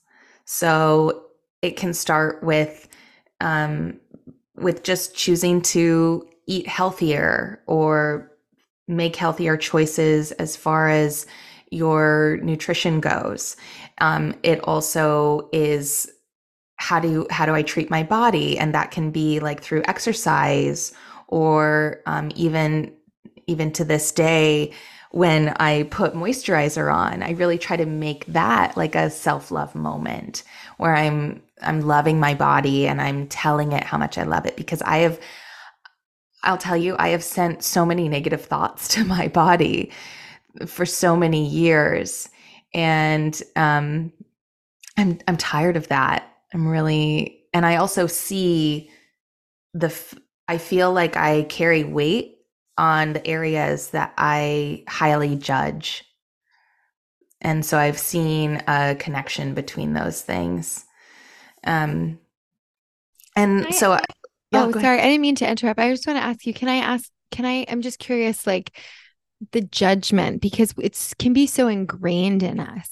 [0.45, 1.25] So
[1.61, 2.87] it can start with,
[3.39, 3.99] um,
[4.55, 8.31] with just choosing to eat healthier or
[8.87, 11.25] make healthier choices as far as
[11.71, 13.55] your nutrition goes.
[13.99, 16.11] Um, it also is
[16.75, 18.57] how do how do I treat my body?
[18.59, 20.91] And that can be like through exercise
[21.33, 22.93] or um, even
[23.47, 24.71] even to this day
[25.11, 30.43] when I put moisturizer on, I really try to make that like a self-love moment
[30.77, 34.55] where I'm I'm loving my body and I'm telling it how much I love it
[34.55, 35.19] because I have
[36.43, 39.91] I'll tell you I have sent so many negative thoughts to my body
[40.67, 42.29] for so many years.
[42.73, 44.13] And um
[44.97, 46.29] I'm I'm tired of that.
[46.53, 48.91] I'm really, and I also see
[49.73, 49.95] the,
[50.47, 52.37] I feel like I carry weight
[52.77, 56.03] on the areas that I highly judge.
[57.41, 60.85] And so I've seen a connection between those things.
[61.65, 62.19] Um,
[63.35, 63.99] and I, so,
[64.51, 65.79] yeah, oh, sorry, I didn't mean to interrupt.
[65.79, 68.77] I just want to ask you, can I ask, can I, I'm just curious, like
[69.51, 72.89] the judgment, because it's can be so ingrained in us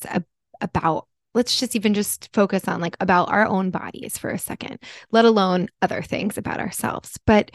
[0.59, 4.79] about let's just even just focus on like about our own bodies for a second,
[5.11, 7.17] let alone other things about ourselves.
[7.25, 7.51] But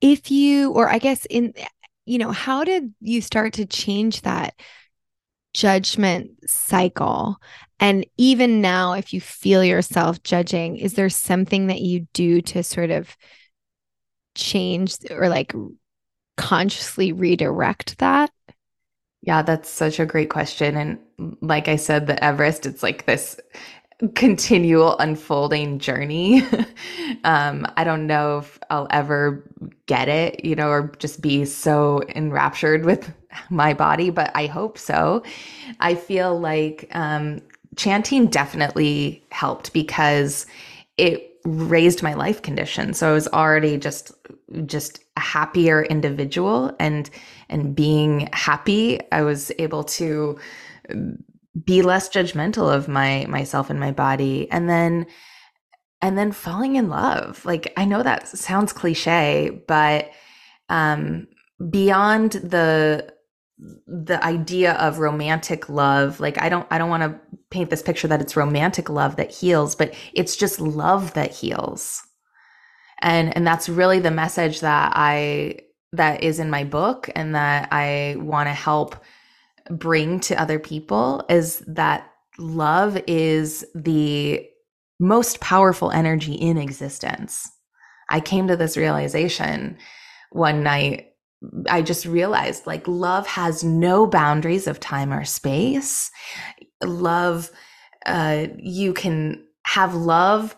[0.00, 1.54] if you, or I guess in,
[2.06, 4.54] you know, how did you start to change that
[5.54, 7.36] judgment cycle?
[7.80, 12.62] And even now, if you feel yourself judging, is there something that you do to
[12.62, 13.16] sort of
[14.34, 15.54] change or like
[16.36, 18.30] consciously redirect that?
[19.22, 20.76] Yeah, that's such a great question.
[20.76, 20.98] And
[21.40, 23.38] like I said, the Everest, it's like this
[24.14, 26.42] continual unfolding journey.
[27.24, 29.44] um, I don't know if I'll ever
[29.86, 33.12] get it, you know, or just be so enraptured with
[33.50, 35.22] my body, but I hope so.
[35.80, 37.40] I feel like um,
[37.76, 40.46] chanting definitely helped because
[40.96, 42.94] it raised my life condition.
[42.94, 44.12] So I was already just
[44.66, 47.10] just a happier individual and
[47.48, 50.38] and being happy, I was able to
[51.64, 55.06] be less judgmental of my myself and my body and then
[56.02, 57.44] and then falling in love.
[57.44, 60.10] Like i know that sounds cliche but
[60.68, 61.26] um
[61.70, 63.12] beyond the
[63.86, 67.20] the idea of romantic love like i don't i don't want to
[67.50, 72.02] paint this picture that it's romantic love that heals but it's just love that heals.
[73.00, 75.58] And and that's really the message that i
[75.92, 78.96] that is in my book and that i want to help
[79.70, 84.46] bring to other people is that love is the
[85.00, 87.50] most powerful energy in existence.
[88.10, 89.78] I came to this realization
[90.30, 91.08] one night.
[91.68, 96.10] I just realized like love has no boundaries of time or space.
[96.82, 97.50] Love,
[98.06, 100.54] uh, you can have love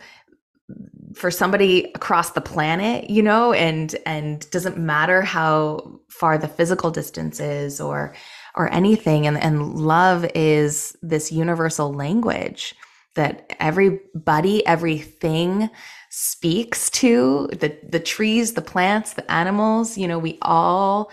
[1.15, 6.91] for somebody across the planet you know and and doesn't matter how far the physical
[6.91, 8.15] distance is or
[8.57, 9.27] or anything.
[9.27, 12.75] And, and love is this universal language
[13.15, 15.71] that everybody, everything
[16.11, 21.11] speaks to the, the trees, the plants, the animals, you know, we all,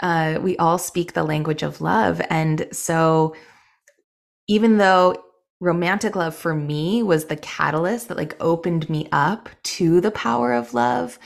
[0.00, 2.20] uh, we all speak the language of love.
[2.30, 3.34] And so
[4.46, 5.16] even though
[5.60, 10.52] romantic love for me was the catalyst that like opened me up to the power
[10.52, 11.18] of love,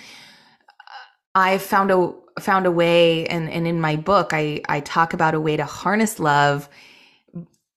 [1.34, 5.34] I found a found a way and, and in my book I, I talk about
[5.34, 6.68] a way to harness love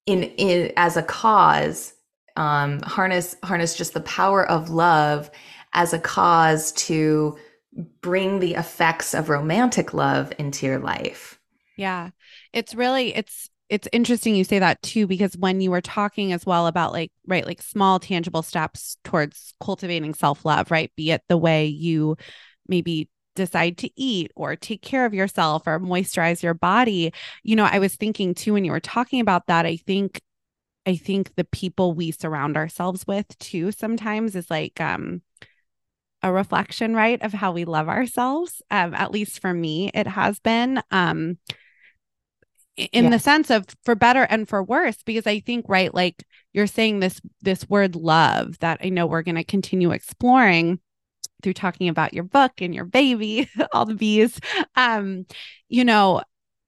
[0.06, 1.94] in, in as a cause
[2.38, 5.30] um, harness harness just the power of love
[5.74, 7.38] as a cause to
[8.02, 11.40] bring the effects of romantic love into your life.
[11.78, 12.12] Yeah.
[12.54, 16.46] It's really it's it's interesting you say that too because when you were talking as
[16.46, 21.38] well about like right like small tangible steps towards cultivating self-love right be it the
[21.38, 22.16] way you
[22.68, 27.14] maybe decide to eat or take care of yourself or moisturize your body.
[27.44, 30.22] You know, I was thinking too when you were talking about that, I think
[30.88, 35.22] I think the people we surround ourselves with too sometimes is like um
[36.22, 38.62] a reflection, right, of how we love ourselves.
[38.72, 40.82] Um, at least for me, it has been.
[40.92, 41.38] Um
[42.78, 43.10] in yeah.
[43.10, 47.00] the sense of for better and for worse because i think right like you're saying
[47.00, 50.78] this this word love that i know we're going to continue exploring
[51.46, 54.40] through talking about your book and your baby, all the bees.
[54.76, 55.28] Um,
[55.70, 56.24] you know,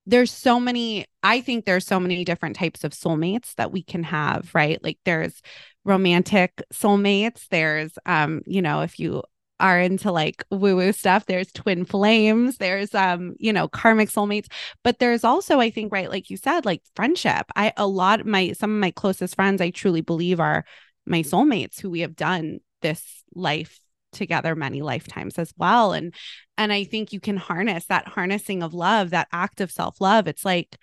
[0.06, 4.04] there's so many, I think there's so many different types of soulmates that we can
[4.04, 4.82] have, right?
[4.84, 5.42] Like there's
[5.84, 9.24] romantic soulmates, there's um, you know, if you
[9.60, 14.46] are into like woo-woo stuff there's twin flames there's um you know karmic soulmates
[14.84, 18.52] but there's also i think right like you said like friendship i a lot my
[18.52, 20.64] some of my closest friends i truly believe are
[21.08, 23.80] my soulmates who we have done this life
[24.18, 25.94] together many lifetimes as well.
[25.94, 26.14] And
[26.58, 30.28] and i think you can harness that harnessing of love that act of self-love.
[30.28, 30.78] It's like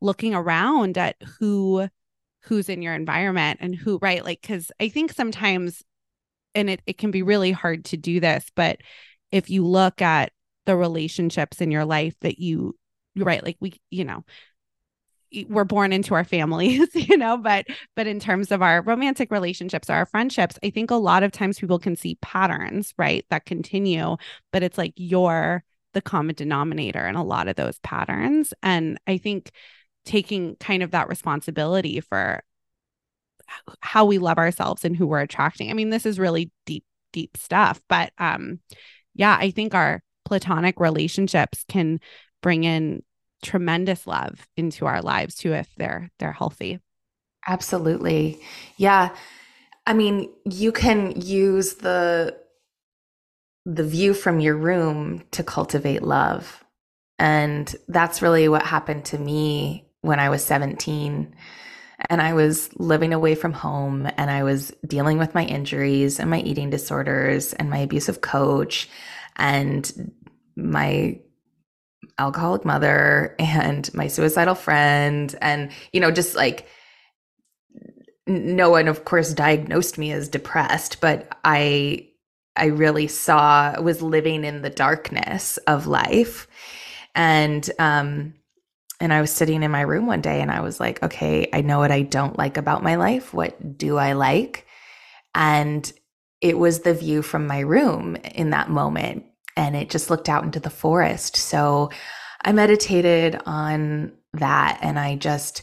[0.00, 1.88] looking around at who
[2.44, 4.24] who's in your environment and who right?
[4.24, 5.82] Like cuz i think sometimes
[6.54, 8.78] and it it can be really hard to do this but
[9.30, 10.32] if you look at
[10.64, 12.74] the relationships in your life that you
[13.16, 14.24] right like we you know
[15.48, 19.90] we're born into our families you know but but in terms of our romantic relationships
[19.90, 23.44] or our friendships i think a lot of times people can see patterns right that
[23.44, 24.16] continue
[24.52, 25.64] but it's like you're
[25.96, 28.52] the common denominator in a lot of those patterns.
[28.62, 29.50] And i think
[30.04, 32.42] taking kind of that responsibility for
[33.80, 37.36] how we love ourselves and who we're attracting i mean this is really deep deep
[37.36, 38.60] stuff but um
[39.14, 41.98] yeah i think our platonic relationships can
[42.42, 43.02] bring in
[43.46, 46.80] tremendous love into our lives too if they're they're healthy.
[47.46, 48.40] Absolutely.
[48.76, 49.14] Yeah.
[49.86, 52.36] I mean, you can use the
[53.64, 56.64] the view from your room to cultivate love.
[57.18, 61.34] And that's really what happened to me when I was 17
[62.10, 66.30] and I was living away from home and I was dealing with my injuries and
[66.30, 68.88] my eating disorders and my abusive coach
[69.36, 70.12] and
[70.56, 71.18] my
[72.18, 75.34] alcoholic mother and my suicidal friend.
[75.40, 76.68] And you know just like
[78.26, 82.08] no one of course diagnosed me as depressed but i
[82.56, 86.48] i really saw was living in the darkness of life.
[87.14, 88.34] And um
[89.00, 91.60] and i was sitting in my room one day and i was like okay i
[91.60, 93.32] know what i don't like about my life.
[93.32, 94.66] What do i like?
[95.34, 95.90] And
[96.40, 99.24] it was the view from my room in that moment
[99.56, 101.36] and it just looked out into the forest.
[101.36, 101.90] So
[102.44, 105.62] I meditated on that and I just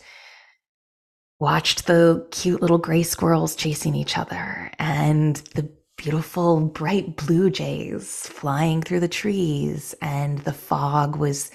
[1.40, 8.28] watched the cute little gray squirrels chasing each other and the beautiful bright blue jays
[8.28, 11.52] flying through the trees and the fog was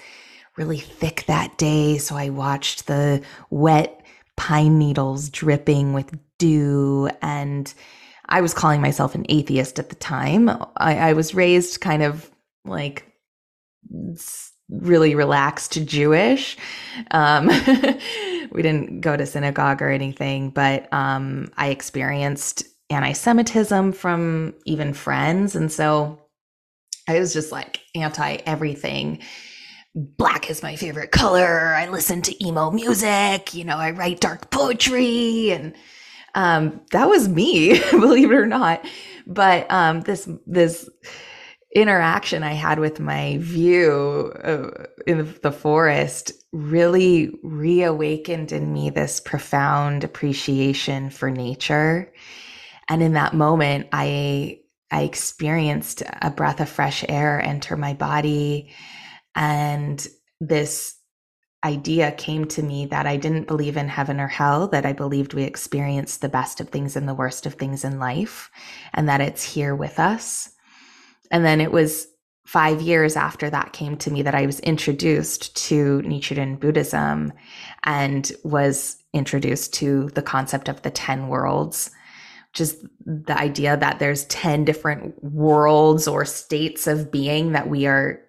[0.57, 4.05] really thick that day so i watched the wet
[4.37, 7.73] pine needles dripping with dew and
[8.29, 10.49] I was calling myself an atheist at the time.
[10.77, 12.29] I, I was raised kind of
[12.63, 13.05] like
[14.69, 16.55] really relaxed Jewish.
[17.11, 17.47] Um,
[18.51, 24.93] we didn't go to synagogue or anything, but um, I experienced anti Semitism from even
[24.93, 25.55] friends.
[25.55, 26.21] And so
[27.07, 29.19] I was just like anti everything.
[29.95, 31.73] Black is my favorite color.
[31.73, 33.55] I listen to emo music.
[33.55, 35.73] You know, I write dark poetry and
[36.35, 38.85] um, that was me, believe it or not.
[39.27, 40.89] But um, this this
[41.75, 44.31] interaction I had with my view
[45.05, 52.11] in the forest really reawakened in me this profound appreciation for nature.
[52.89, 54.61] And in that moment, I
[54.91, 58.73] I experienced a breath of fresh air enter my body,
[59.35, 60.05] and
[60.41, 60.95] this
[61.63, 65.33] idea came to me that I didn't believe in heaven or hell, that I believed
[65.33, 68.49] we experience the best of things and the worst of things in life,
[68.93, 70.49] and that it's here with us.
[71.31, 72.07] And then it was
[72.45, 77.31] five years after that came to me that I was introduced to Nichiren Buddhism
[77.83, 81.91] and was introduced to the concept of the 10 worlds,
[82.51, 87.85] which is the idea that there's 10 different worlds or states of being that we
[87.85, 88.19] are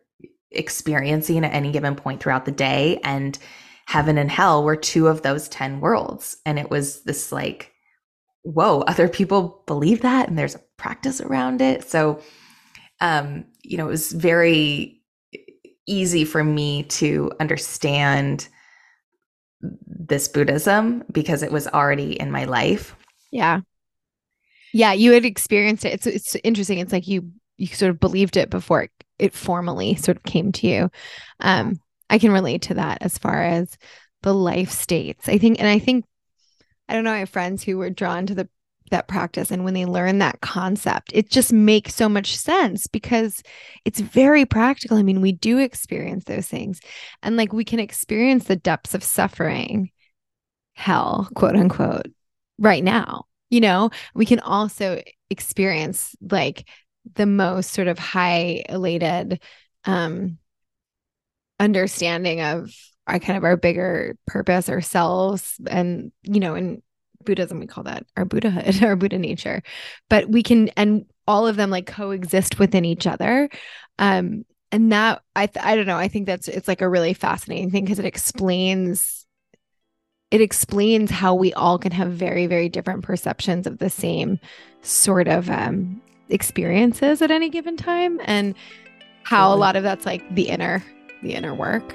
[0.51, 3.01] experiencing at any given point throughout the day.
[3.05, 3.39] And
[3.87, 6.37] heaven and hell were two of those 10 worlds.
[6.47, 7.73] And it was this like,
[8.43, 11.89] whoa, other people believe that and there's a practice around it.
[11.89, 12.21] So,
[13.01, 15.01] um, you know, it was very
[15.87, 18.49] easy for me to understand
[19.61, 22.95] this Buddhism because it was already in my life.
[23.31, 23.61] Yeah.
[24.73, 25.93] Yeah, you had experienced it.
[25.95, 26.79] It's it's interesting.
[26.79, 28.91] It's like you you sort of believed it before it
[29.21, 30.91] it formally sort of came to you.
[31.41, 33.77] Um, I can relate to that as far as
[34.23, 35.29] the life states.
[35.29, 36.05] I think, and I think,
[36.89, 38.49] I don't know, I have friends who were drawn to the
[38.91, 43.43] that practice and when they learn that concept it just makes so much sense because
[43.85, 46.81] it's very practical i mean we do experience those things
[47.23, 49.91] and like we can experience the depths of suffering
[50.75, 52.07] hell quote unquote
[52.59, 55.01] right now you know we can also
[55.31, 56.67] experience like
[57.15, 59.41] the most sort of high elated
[59.85, 60.39] um
[61.59, 62.75] understanding of
[63.07, 66.83] our kind of our bigger purpose ourselves and you know in
[67.25, 69.63] buddhism we call that our buddhahood our buddha nature.
[70.09, 73.49] But we can and all of them like coexist within each other.
[73.99, 77.13] Um and that i th- i don't know i think that's it's like a really
[77.13, 79.27] fascinating thing because it explains
[80.31, 84.39] it explains how we all can have very very different perceptions of the same
[84.83, 86.01] sort of um
[86.31, 88.55] experiences at any given time and
[89.23, 90.83] how a lot of that's like the inner
[91.23, 91.95] the inner work.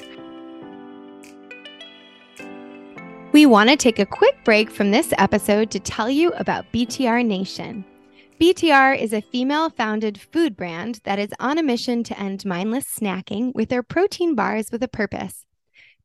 [3.32, 7.26] We want to take a quick break from this episode to tell you about BTR
[7.26, 7.84] Nation.
[8.40, 12.86] BTR is a female founded food brand that is on a mission to end mindless
[12.86, 15.46] snacking with their protein bars with a purpose.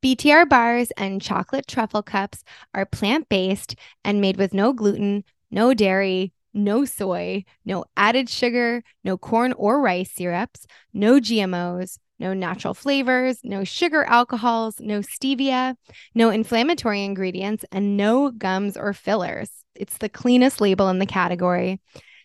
[0.02, 2.42] BTR bars and chocolate truffle cups
[2.74, 8.82] are plant based and made with no gluten, no dairy, no soy, no added sugar,
[9.04, 15.74] no corn or rice syrups, no GMOs, no natural flavors, no sugar alcohols, no stevia,
[16.14, 19.50] no inflammatory ingredients, and no gums or fillers.
[19.74, 21.80] It's the cleanest label in the category.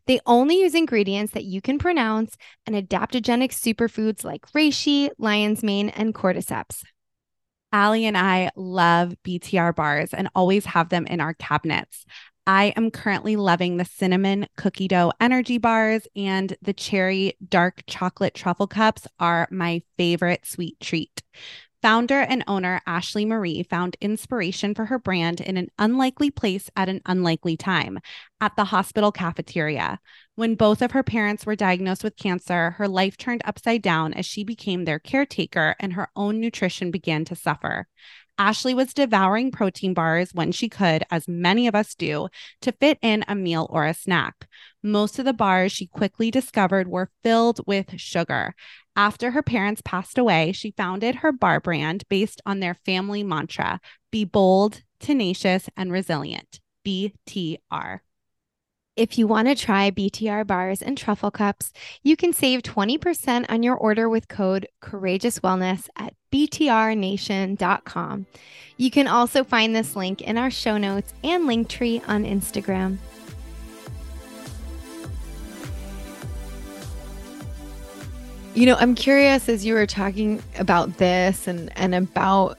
[0.08, 2.36] They only use ingredients that you can pronounce
[2.68, 6.84] and adaptogenic superfoods like reishi, lion's mane, and cordyceps.
[7.72, 12.06] Allie and I love BTR bars and always have them in our cabinets.
[12.48, 18.36] I am currently loving the cinnamon cookie dough energy bars and the cherry dark chocolate
[18.36, 21.24] truffle cups are my favorite sweet treat.
[21.82, 26.90] Founder and owner Ashley Marie found inspiration for her brand in an unlikely place at
[26.90, 28.00] an unlikely time
[28.42, 30.00] at the hospital cafeteria.
[30.36, 34.26] When both of her parents were diagnosed with cancer, her life turned upside down as
[34.26, 37.88] she became their caretaker and her own nutrition began to suffer.
[38.38, 42.28] Ashley was devouring protein bars when she could, as many of us do,
[42.62, 44.48] to fit in a meal or a snack.
[44.84, 48.54] Most of the bars she quickly discovered were filled with sugar.
[48.96, 53.80] After her parents passed away, she founded her bar brand based on their family mantra
[54.12, 56.60] be bold, tenacious, and resilient.
[56.86, 58.00] BTR.
[58.96, 63.62] If you want to try BTR bars and truffle cups, you can save 20% on
[63.62, 68.26] your order with code Courageous Wellness at btrnation.com.
[68.78, 73.00] You can also find this link in our show notes and Linktree on Instagram.
[78.54, 82.58] You know, I'm curious as you were talking about this and and about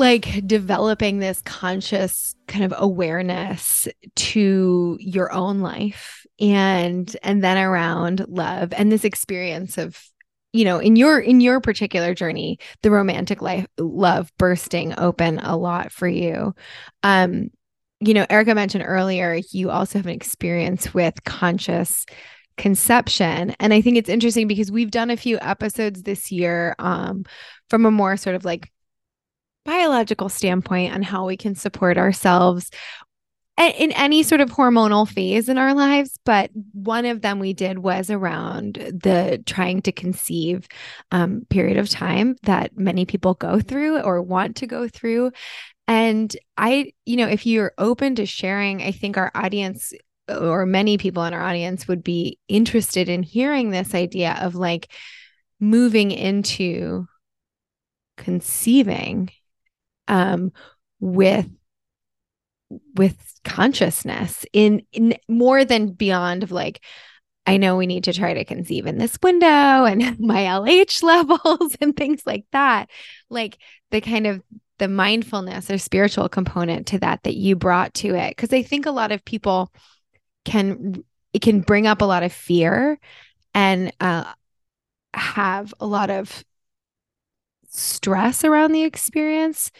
[0.00, 3.86] like developing this conscious kind of awareness
[4.16, 10.02] to your own life and and then around love and this experience of
[10.54, 15.56] you know in your in your particular journey the romantic life love bursting open a
[15.56, 16.54] lot for you.
[17.02, 17.50] Um
[18.00, 22.06] you know erica mentioned earlier you also have an experience with conscious
[22.56, 23.54] conception.
[23.60, 27.24] And i think it's interesting because we've done a few episodes this year um
[27.68, 28.72] from a more sort of like
[29.70, 32.72] biological standpoint on how we can support ourselves
[33.56, 37.78] in any sort of hormonal phase in our lives, but one of them we did
[37.78, 40.66] was around the trying to conceive
[41.12, 45.30] um, period of time that many people go through or want to go through.
[45.86, 49.92] And I, you know, if you're open to sharing, I think our audience
[50.28, 54.90] or many people in our audience would be interested in hearing this idea of like
[55.60, 57.06] moving into
[58.16, 59.30] conceiving
[60.10, 60.52] um,
[60.98, 61.48] with
[62.94, 66.80] with consciousness in, in more than beyond of like
[67.46, 69.46] I know we need to try to conceive in this window
[69.86, 72.90] and my LH levels and things like that.
[73.30, 73.58] Like
[73.90, 74.42] the kind of
[74.78, 78.86] the mindfulness or spiritual component to that that you brought to it because I think
[78.86, 79.72] a lot of people
[80.44, 82.98] can it can bring up a lot of fear
[83.54, 84.24] and uh,
[85.14, 86.44] have a lot of
[87.68, 89.70] stress around the experience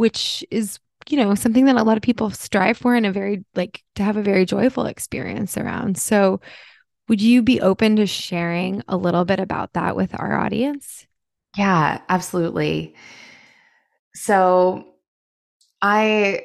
[0.00, 0.78] which is
[1.10, 4.02] you know something that a lot of people strive for and a very like to
[4.02, 5.98] have a very joyful experience around.
[5.98, 6.40] So
[7.08, 11.06] would you be open to sharing a little bit about that with our audience?
[11.54, 12.94] Yeah absolutely.
[14.14, 14.86] So
[15.82, 16.44] i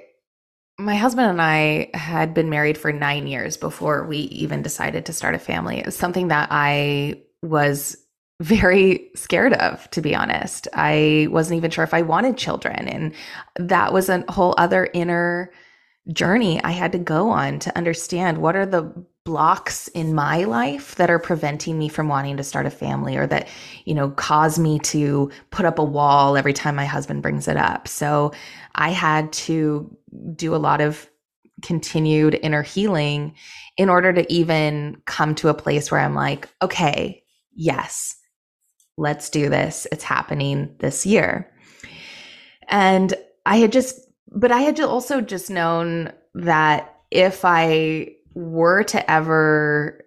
[0.77, 5.13] my husband and I had been married for nine years before we even decided to
[5.13, 5.77] start a family.
[5.77, 7.95] It was something that I was
[8.41, 10.67] very scared of, to be honest.
[10.73, 12.87] I wasn't even sure if I wanted children.
[12.87, 13.13] And
[13.57, 15.51] that was a whole other inner
[16.13, 18.83] journey I had to go on to understand what are the
[19.23, 23.25] blocks in my life that are preventing me from wanting to start a family or
[23.25, 23.47] that,
[23.85, 27.57] you know, cause me to put up a wall every time my husband brings it
[27.57, 27.87] up.
[27.87, 28.33] So
[28.75, 29.97] I had to
[30.35, 31.09] do a lot of
[31.63, 33.33] continued inner healing
[33.77, 37.23] in order to even come to a place where I'm like, okay,
[37.55, 38.14] yes,
[38.97, 39.87] let's do this.
[39.91, 41.51] It's happening this year.
[42.67, 43.13] And
[43.45, 43.99] I had just,
[44.31, 50.03] but I had also just known that if I were to ever,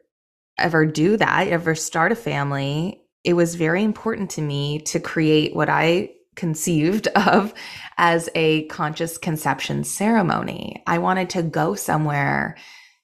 [0.59, 5.55] ever do that, ever start a family, it was very important to me to create
[5.55, 7.53] what I conceived of
[7.97, 10.83] as a conscious conception ceremony.
[10.87, 12.57] I wanted to go somewhere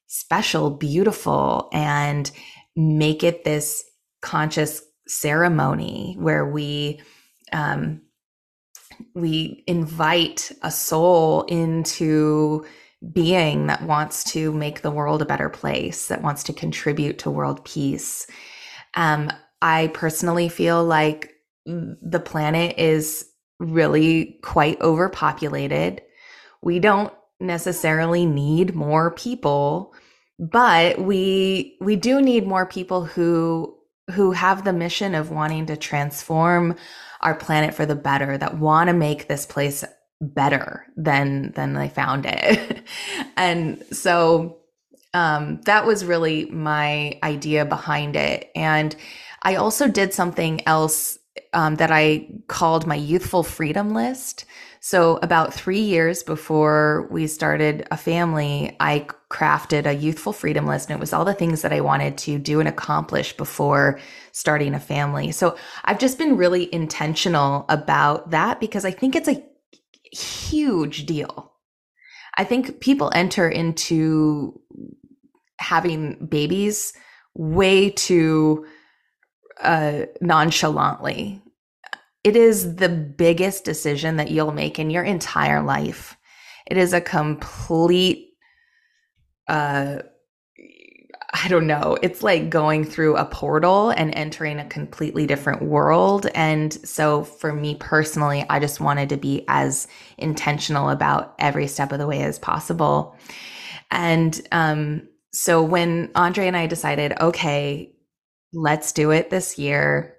[0.06, 2.30] special, beautiful, and
[2.76, 3.84] make it this
[4.22, 7.00] conscious ceremony where we
[7.52, 8.00] um,
[9.14, 12.64] we invite a soul into
[13.12, 17.30] being that wants to make the world a better place, that wants to contribute to
[17.30, 18.26] world peace.
[18.94, 19.30] Um,
[19.60, 21.34] I personally feel like
[21.66, 23.26] the planet is
[23.58, 26.02] really quite overpopulated.
[26.62, 29.94] We don't necessarily need more people,
[30.38, 33.73] but we we do need more people who
[34.12, 36.76] who have the mission of wanting to transform
[37.20, 39.84] our planet for the better that want to make this place
[40.20, 42.82] better than than they found it
[43.36, 44.58] and so
[45.14, 48.50] um, that was really my idea behind it.
[48.54, 48.94] And
[49.42, 51.18] I also did something else
[51.52, 54.44] um, that I called my youthful freedom list.
[54.86, 60.90] So, about three years before we started a family, I crafted a youthful freedom list,
[60.90, 63.98] and it was all the things that I wanted to do and accomplish before
[64.32, 65.32] starting a family.
[65.32, 65.56] So,
[65.86, 69.42] I've just been really intentional about that because I think it's a
[70.14, 71.54] huge deal.
[72.36, 74.60] I think people enter into
[75.58, 76.92] having babies
[77.32, 78.66] way too
[79.62, 81.40] uh, nonchalantly.
[82.24, 86.16] It is the biggest decision that you'll make in your entire life.
[86.66, 88.30] It is a complete,
[89.46, 89.98] uh,
[91.34, 96.26] I don't know, it's like going through a portal and entering a completely different world.
[96.34, 101.92] And so for me personally, I just wanted to be as intentional about every step
[101.92, 103.16] of the way as possible.
[103.90, 107.92] And um, so when Andre and I decided, okay,
[108.54, 110.16] let's do it this year.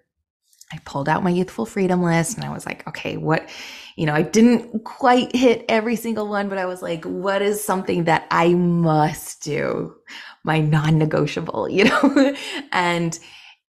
[0.72, 3.47] I pulled out my youthful freedom list and I was like, okay, what,
[3.95, 7.63] you know, I didn't quite hit every single one, but I was like, what is
[7.63, 9.95] something that I must do?
[10.43, 12.36] My non negotiable, you know?
[12.72, 13.18] and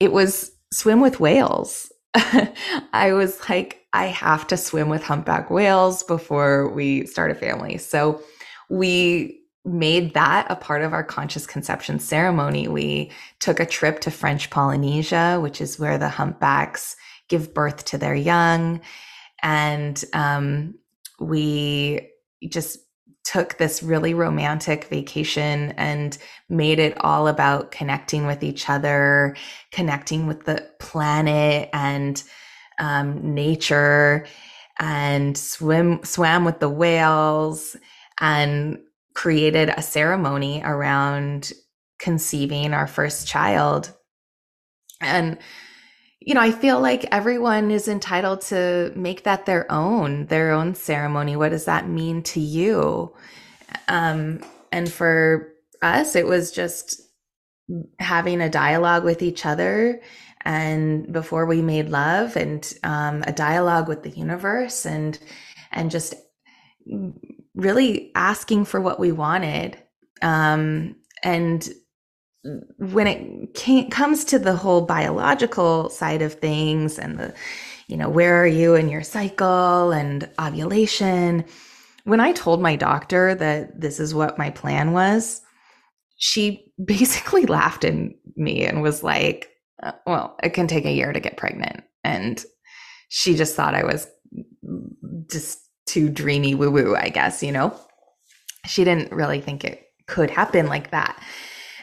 [0.01, 1.93] it was swim with whales.
[2.15, 7.77] I was like, I have to swim with humpback whales before we start a family.
[7.79, 8.23] So
[8.71, 12.69] we made that a part of our conscious conception ceremony.
[12.69, 13.11] We
[13.41, 16.97] took a trip to French Polynesia, which is where the humpbacks
[17.29, 18.81] give birth to their young.
[19.43, 20.75] And um,
[21.19, 22.09] we
[22.49, 22.79] just
[23.25, 26.17] took this really romantic vacation and
[26.49, 29.37] made it all about connecting with each other,
[29.73, 32.23] connecting with the planet and
[32.79, 34.27] um, nature,
[34.79, 37.77] and swim swam with the whales
[38.21, 38.79] and
[39.17, 41.51] created a ceremony around
[41.99, 43.91] conceiving our first child.
[45.01, 45.39] And,
[46.21, 50.75] you know, I feel like everyone is entitled to make that their own, their own
[50.75, 51.35] ceremony.
[51.35, 53.15] What does that mean to you?
[53.89, 54.41] Um,
[54.71, 57.01] and for us, it was just
[57.99, 60.03] having a dialogue with each other
[60.43, 65.19] and before we made love and um, a dialogue with the universe and
[65.73, 66.15] and just
[67.57, 69.77] really asking for what we wanted.
[70.23, 70.95] Um,
[71.25, 71.69] and
[72.77, 77.35] when it came, comes to the whole biological side of things and the,
[77.89, 81.45] you know, where are you in your cycle and ovulation?
[82.05, 85.41] When I told my doctor that this is what my plan was,
[86.19, 87.95] she basically laughed at
[88.37, 89.51] me and was like,
[89.83, 91.83] uh, well, it can take a year to get pregnant.
[92.05, 92.45] And
[93.09, 94.07] she just thought I was
[95.31, 97.79] just too dreamy woo woo, I guess, you know?
[98.67, 101.23] She didn't really think it could happen like that.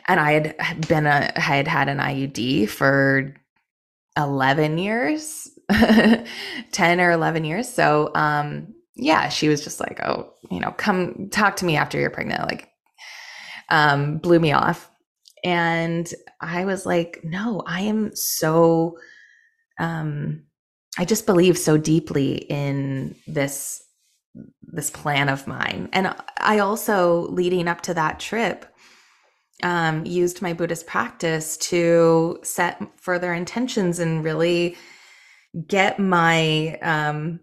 [0.08, 3.34] And I had been a, I had had an IUD for
[4.18, 7.70] 11 years, 10 or 11 years.
[7.70, 12.00] So, um, yeah, she was just like, oh, you know, come talk to me after
[12.00, 12.42] you're pregnant.
[12.42, 12.70] Like,
[13.70, 14.90] um, blew me off.
[15.44, 18.98] And I was like, no, I am so,
[19.80, 20.44] um,
[20.98, 23.83] I just believe so deeply in this
[24.62, 25.90] this plan of mine.
[25.94, 28.66] And I also, leading up to that trip,
[29.62, 34.76] um, used my Buddhist practice to set further intentions and really
[35.68, 37.40] get my um,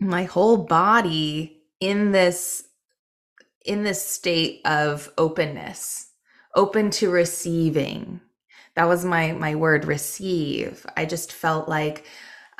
[0.00, 2.64] my whole body in this
[3.64, 6.10] in this state of openness,
[6.56, 8.20] open to receiving.
[8.74, 10.86] That was my my word, receive.
[10.96, 12.06] I just felt like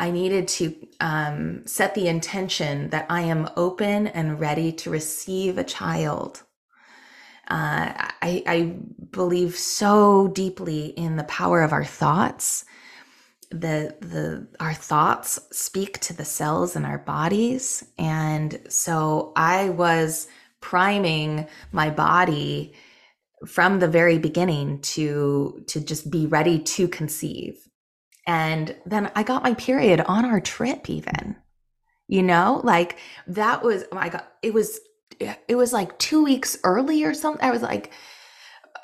[0.03, 5.59] I needed to um, set the intention that I am open and ready to receive
[5.59, 6.43] a child.
[7.47, 8.75] Uh, I, I
[9.13, 12.65] believe so deeply in the power of our thoughts.
[13.51, 20.27] The the our thoughts speak to the cells in our bodies, and so I was
[20.61, 22.73] priming my body
[23.47, 27.69] from the very beginning to to just be ready to conceive
[28.27, 31.37] and then I got my period on our trip, even,
[32.09, 34.81] you know, like that was, oh my God, it was,
[35.21, 37.45] it was like two weeks early or something.
[37.45, 37.93] I was like,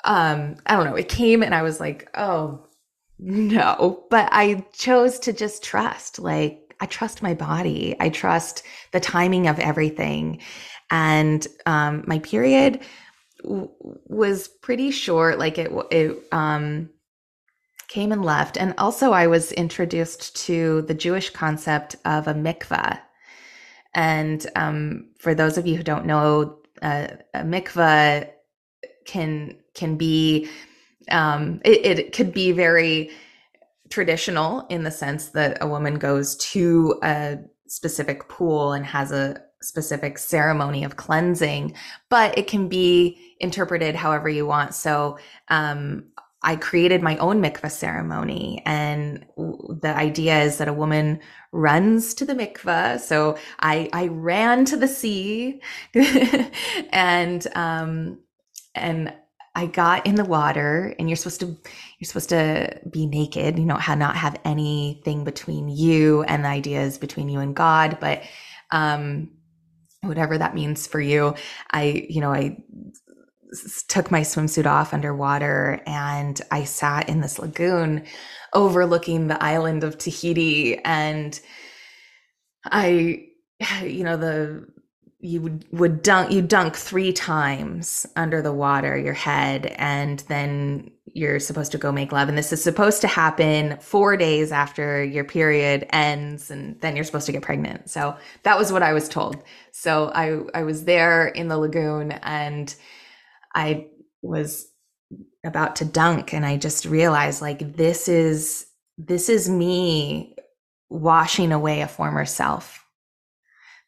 [0.05, 0.95] um, I don't know.
[0.95, 2.67] It came and I was like, oh
[3.17, 7.95] no, but I chose to just trust, like, I trust my body.
[7.99, 8.63] I trust
[8.93, 10.39] the timing of everything.
[10.89, 12.79] And um, my period
[13.43, 15.39] w- was pretty short.
[15.39, 16.89] Like it, it, um,
[17.89, 18.55] came and left.
[18.55, 22.99] And also, I was introduced to the Jewish concept of a mikvah.
[23.93, 28.29] And um, for those of you who don't know, uh, a mikvah
[29.05, 30.47] can can be
[31.11, 33.09] um, it, it could be very
[33.89, 39.41] traditional in the sense that a woman goes to a specific pool and has a
[39.61, 41.73] specific ceremony of cleansing,
[42.09, 44.73] but it can be interpreted however you want.
[44.73, 45.17] So,
[45.49, 46.05] um,
[46.43, 51.19] I created my own mikvah ceremony, and the idea is that a woman
[51.51, 52.99] runs to the mikvah.
[52.99, 55.61] So I I ran to the sea,
[56.91, 58.19] and um,
[58.75, 59.13] and
[59.55, 63.65] I got in the water and you're supposed to you're supposed to be naked, you
[63.65, 68.21] know, not have anything between you and the ideas between you and God, but
[68.71, 69.31] um
[70.01, 71.35] whatever that means for you.
[71.71, 72.57] I, you know, I
[73.87, 78.05] took my swimsuit off underwater and I sat in this lagoon
[78.53, 81.39] overlooking the island of Tahiti and
[82.65, 83.25] I
[83.83, 84.67] you know the
[85.21, 90.89] you would would dunk you dunk three times under the water your head and then
[91.13, 95.03] you're supposed to go make love and this is supposed to happen 4 days after
[95.03, 97.89] your period ends and then you're supposed to get pregnant.
[97.89, 99.43] So that was what i was told.
[99.71, 102.73] So i i was there in the lagoon and
[103.59, 103.87] i
[104.21, 104.67] was
[105.45, 108.65] about to dunk and i just realized like this is
[108.97, 110.35] this is me
[110.89, 112.85] washing away a former self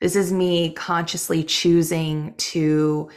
[0.01, 3.09] this is me consciously choosing to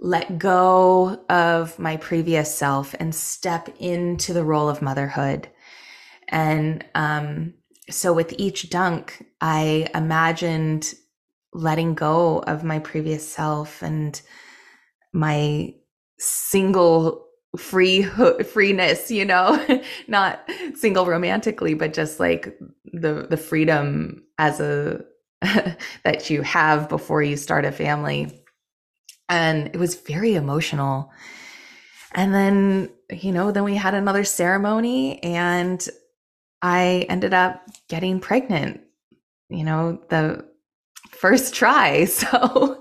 [0.00, 5.48] let go of my previous self and step into the role of motherhood.
[6.28, 7.54] And um,
[7.88, 10.92] so with each dunk, I imagined
[11.52, 14.20] letting go of my previous self and
[15.12, 15.74] my
[16.24, 18.02] single free
[18.52, 19.64] freeness you know
[20.08, 20.40] not
[20.74, 22.58] single romantically but just like
[22.92, 25.00] the the freedom as a
[26.04, 28.40] that you have before you start a family.
[29.28, 31.10] And it was very emotional.
[32.12, 35.86] And then, you know, then we had another ceremony and
[36.62, 38.80] I ended up getting pregnant,
[39.48, 40.46] you know, the
[41.10, 42.06] first try.
[42.14, 42.80] So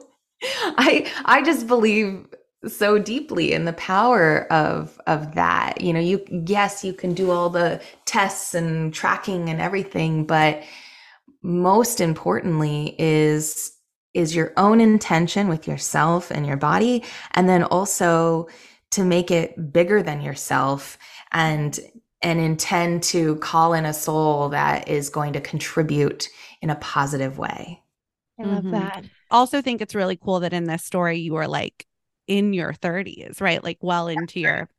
[0.78, 2.26] I I just believe
[2.68, 5.82] so deeply in the power of of that.
[5.82, 10.64] You know, you yes, you can do all the tests and tracking and everything, but
[11.42, 13.74] most importantly is
[14.14, 18.48] is your own intention with yourself and your body and then also
[18.92, 20.98] to make it bigger than yourself
[21.32, 21.80] and
[22.22, 26.30] and intend to call in a soul that is going to contribute
[26.62, 27.82] in a positive way.
[28.40, 28.72] I love mm-hmm.
[28.72, 29.06] that.
[29.30, 31.86] Also think it's really cool that in this story you were like
[32.28, 33.64] in your 30s, right?
[33.64, 34.70] Like well into your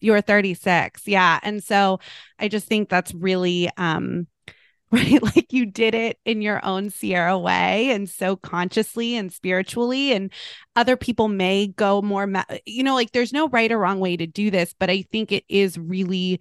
[0.00, 1.06] you're 36.
[1.06, 1.38] Yeah.
[1.42, 2.00] And so
[2.38, 4.26] I just think that's really um
[4.92, 5.22] right?
[5.22, 10.12] Like you did it in your own Sierra way and so consciously and spiritually.
[10.12, 10.32] And
[10.74, 14.16] other people may go more, ma- you know, like there's no right or wrong way
[14.16, 16.40] to do this, but I think it is really,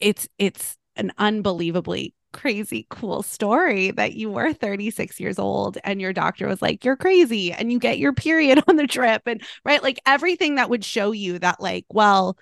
[0.00, 6.12] it's, it's an unbelievably crazy cool story that you were 36 years old and your
[6.12, 9.82] doctor was like you're crazy and you get your period on the trip and right
[9.82, 12.36] like everything that would show you that like well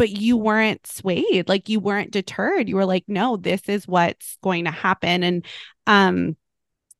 [0.00, 2.70] but you weren't swayed like you weren't deterred.
[2.70, 5.22] You were like no this is what's going to happen.
[5.22, 5.44] And
[5.86, 6.38] um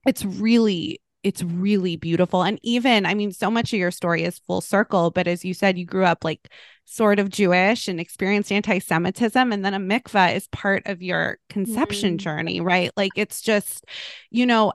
[0.07, 4.39] it's really it's really beautiful and even i mean so much of your story is
[4.39, 6.49] full circle but as you said you grew up like
[6.85, 12.11] sort of jewish and experienced anti-semitism and then a mikvah is part of your conception
[12.11, 12.25] mm-hmm.
[12.25, 13.85] journey right like it's just
[14.31, 14.73] you know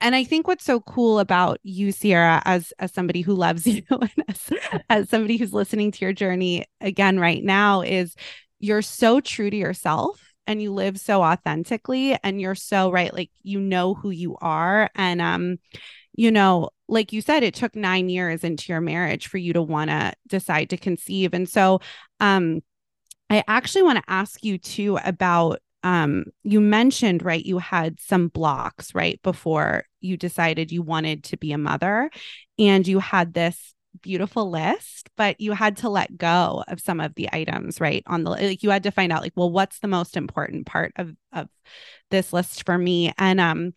[0.00, 3.82] and I think what's so cool about you, Sierra, as as somebody who loves you
[3.90, 4.52] and as,
[4.88, 8.14] as somebody who's listening to your journey again right now, is
[8.60, 13.30] you're so true to yourself and you live so authentically and you're so right, like
[13.42, 14.90] you know who you are.
[14.94, 15.58] And um,
[16.14, 19.62] you know, like you said, it took nine years into your marriage for you to
[19.62, 21.34] want to decide to conceive.
[21.34, 21.80] And so
[22.20, 22.60] um
[23.30, 28.28] I actually want to ask you too about um you mentioned right you had some
[28.28, 32.10] blocks right before you decided you wanted to be a mother
[32.58, 37.14] and you had this beautiful list but you had to let go of some of
[37.14, 39.88] the items right on the like you had to find out like well what's the
[39.88, 41.48] most important part of of
[42.10, 43.12] this list for me?
[43.18, 43.74] And um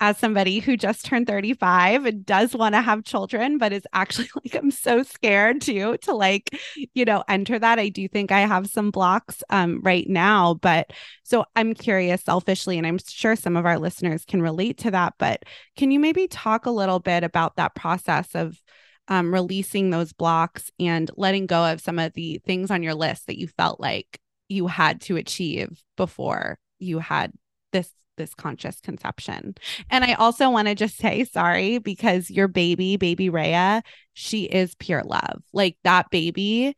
[0.00, 4.28] as somebody who just turned 35 and does want to have children but is actually
[4.44, 6.56] like I'm so scared to to like
[6.94, 10.92] you know enter that I do think I have some blocks um right now but
[11.24, 15.14] so I'm curious selfishly and I'm sure some of our listeners can relate to that
[15.18, 15.42] but
[15.76, 18.60] can you maybe talk a little bit about that process of
[19.08, 23.26] um, releasing those blocks and letting go of some of the things on your list
[23.26, 27.32] that you felt like you had to achieve before you had
[27.72, 29.54] this this conscious conception.
[29.90, 33.82] And I also want to just say sorry because your baby, baby Rhea,
[34.12, 35.42] she is pure love.
[35.52, 36.74] Like that baby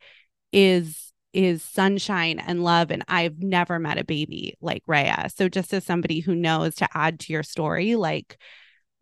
[0.51, 5.29] is is sunshine and love and I've never met a baby like Rhea.
[5.35, 8.37] So just as somebody who knows to add to your story like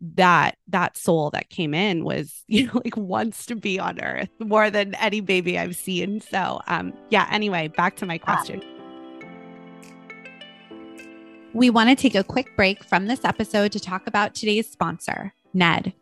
[0.00, 4.30] that that soul that came in was you know like wants to be on earth
[4.38, 6.20] more than any baby I've seen.
[6.20, 8.62] So um yeah, anyway, back to my question.
[11.52, 15.34] We want to take a quick break from this episode to talk about today's sponsor,
[15.52, 15.92] Ned.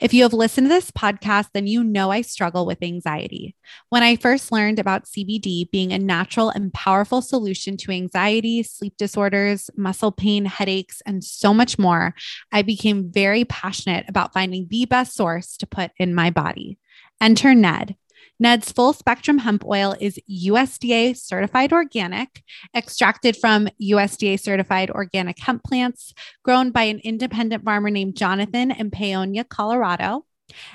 [0.00, 3.54] If you have listened to this podcast, then you know I struggle with anxiety.
[3.88, 8.96] When I first learned about CBD being a natural and powerful solution to anxiety, sleep
[8.96, 12.14] disorders, muscle pain, headaches, and so much more,
[12.52, 16.78] I became very passionate about finding the best source to put in my body.
[17.20, 17.96] Enter Ned.
[18.40, 22.42] Ned's full spectrum hemp oil is USDA certified organic,
[22.74, 28.90] extracted from USDA certified organic hemp plants, grown by an independent farmer named Jonathan in
[28.90, 30.24] Paonia, Colorado.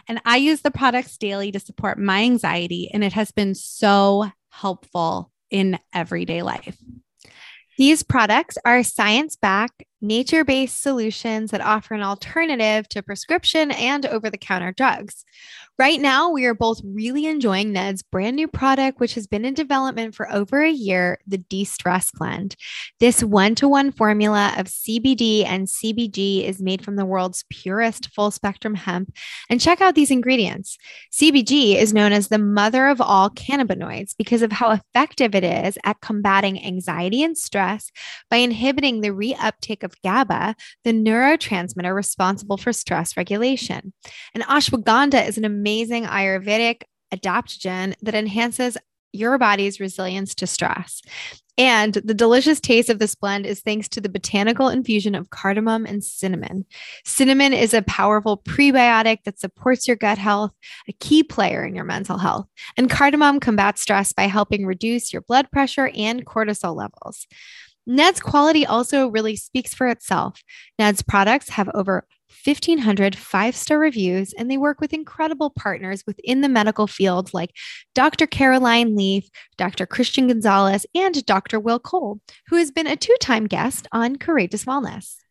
[0.07, 4.29] And I use the products daily to support my anxiety, and it has been so
[4.51, 6.77] helpful in everyday life.
[7.77, 14.05] These products are science backed, nature based solutions that offer an alternative to prescription and
[14.05, 15.25] over the counter drugs.
[15.77, 19.53] Right now, we are both really enjoying Ned's brand new product, which has been in
[19.53, 22.55] development for over a year the De Stress Blend.
[23.01, 28.09] This one to one formula of CBD and CBG is made from the world's purest
[28.13, 29.13] full spectrum hemp.
[29.49, 30.77] And check out these ingredients.
[31.11, 35.77] CBG is known as the mother of all cannabinoids because of how effective it is
[35.83, 37.91] at combating anxiety and stress
[38.29, 40.55] by inhibiting the reuptake of GABA,
[40.85, 43.91] the neurotransmitter responsible for stress regulation.
[44.33, 48.77] And ashwagandha is an amazing Ayurvedic adaptogen that enhances
[49.11, 51.01] your body's resilience to stress.
[51.57, 55.85] And the delicious taste of this blend is thanks to the botanical infusion of cardamom
[55.85, 56.65] and cinnamon.
[57.05, 60.51] Cinnamon is a powerful prebiotic that supports your gut health,
[60.89, 62.47] a key player in your mental health.
[62.75, 67.25] And cardamom combats stress by helping reduce your blood pressure and cortisol levels.
[67.87, 70.43] Ned's quality also really speaks for itself.
[70.77, 72.05] Ned's products have over
[72.43, 77.51] 1,500 five star reviews, and they work with incredible partners within the medical field like
[77.93, 78.27] Dr.
[78.27, 79.85] Caroline Leaf, Dr.
[79.85, 81.59] Christian Gonzalez, and Dr.
[81.59, 85.24] Will Cole, who has been a two time guest on Courageous Wellness.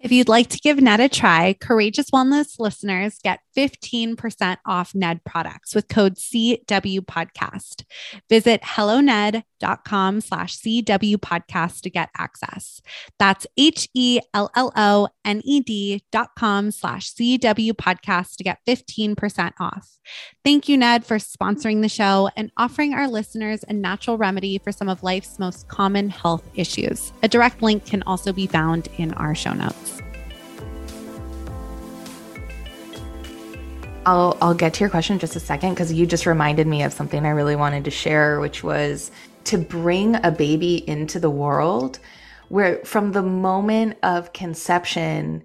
[0.00, 5.24] If you'd like to give Ned a try, Courageous Wellness listeners get 15% off Ned
[5.24, 7.84] products with code CW Podcast.
[8.28, 12.80] Visit helloned.com slash CW Podcast to get access.
[13.18, 18.44] That's H E L L O N E D dot com slash CW Podcast to
[18.44, 19.98] get 15% off.
[20.44, 24.70] Thank you, Ned, for sponsoring the show and offering our listeners a natural remedy for
[24.70, 27.12] some of life's most common health issues.
[27.24, 29.87] A direct link can also be found in our show notes.
[34.06, 36.82] I'll I'll get to your question in just a second because you just reminded me
[36.82, 39.10] of something I really wanted to share, which was
[39.44, 41.98] to bring a baby into the world
[42.48, 45.42] where from the moment of conception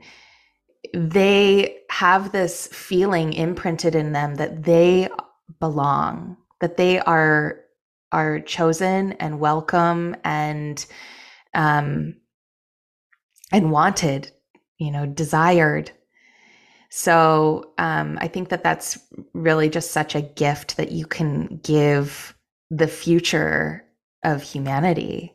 [0.93, 5.09] they have this feeling imprinted in them that they
[5.59, 7.59] belong, that they are
[8.11, 10.85] are chosen and welcome and
[11.53, 12.15] um
[13.51, 14.31] and wanted,
[14.77, 15.91] you know, desired
[16.95, 18.99] so um, I think that that's
[19.33, 22.35] really just such a gift that you can give
[22.69, 23.83] the future
[24.23, 25.33] of humanity.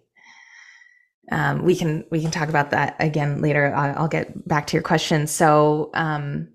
[1.33, 3.75] Um, we can we can talk about that again later.
[3.75, 5.27] I'll, get back to your question.
[5.27, 6.47] So um,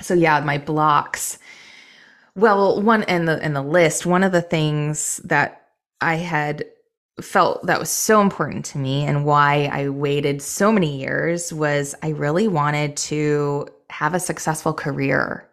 [0.00, 1.38] so yeah, my blocks.
[2.36, 5.66] Well, one in the in the list, one of the things that
[6.00, 6.64] I had
[7.22, 11.94] felt that was so important to me and why I waited so many years was
[12.02, 15.48] I really wanted to have a successful career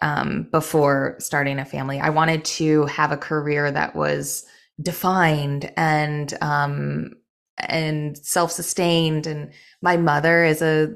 [0.00, 2.00] um, before starting a family.
[2.00, 4.46] I wanted to have a career that was
[4.80, 7.12] defined and um,
[7.58, 9.26] and self-sustained.
[9.26, 9.52] And
[9.82, 10.94] my mother is a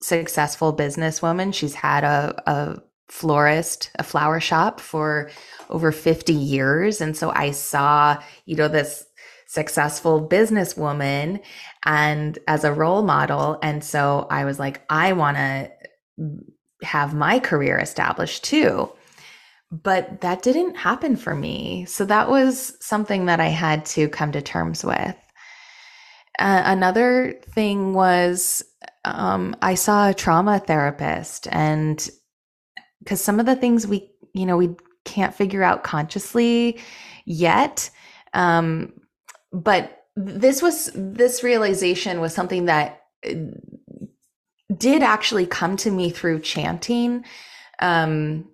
[0.00, 1.54] successful businesswoman.
[1.54, 5.30] She's had a, a florist, a flower shop for
[5.70, 7.00] over 50 years.
[7.00, 9.04] And so I saw, you know, this
[9.46, 11.40] successful businesswoman
[11.84, 13.58] and as a role model.
[13.62, 15.70] And so I was like, I want to
[16.82, 18.90] have my career established too.
[19.70, 21.86] But that didn't happen for me.
[21.86, 25.16] So that was something that I had to come to terms with.
[26.38, 28.62] Uh, another thing was
[29.04, 32.08] um, I saw a trauma therapist, and
[32.98, 36.78] because some of the things we, you know, we can't figure out consciously
[37.24, 37.90] yet.
[38.34, 38.92] Um,
[39.52, 43.34] but this was this realization was something that uh,
[44.76, 47.24] did actually come to me through chanting
[47.80, 48.48] um,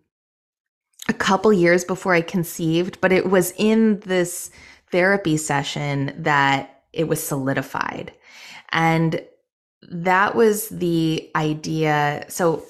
[1.08, 4.50] a couple years before I conceived, but it was in this
[4.90, 8.12] therapy session that it was solidified.
[8.70, 9.24] And
[9.90, 12.24] that was the idea.
[12.28, 12.64] So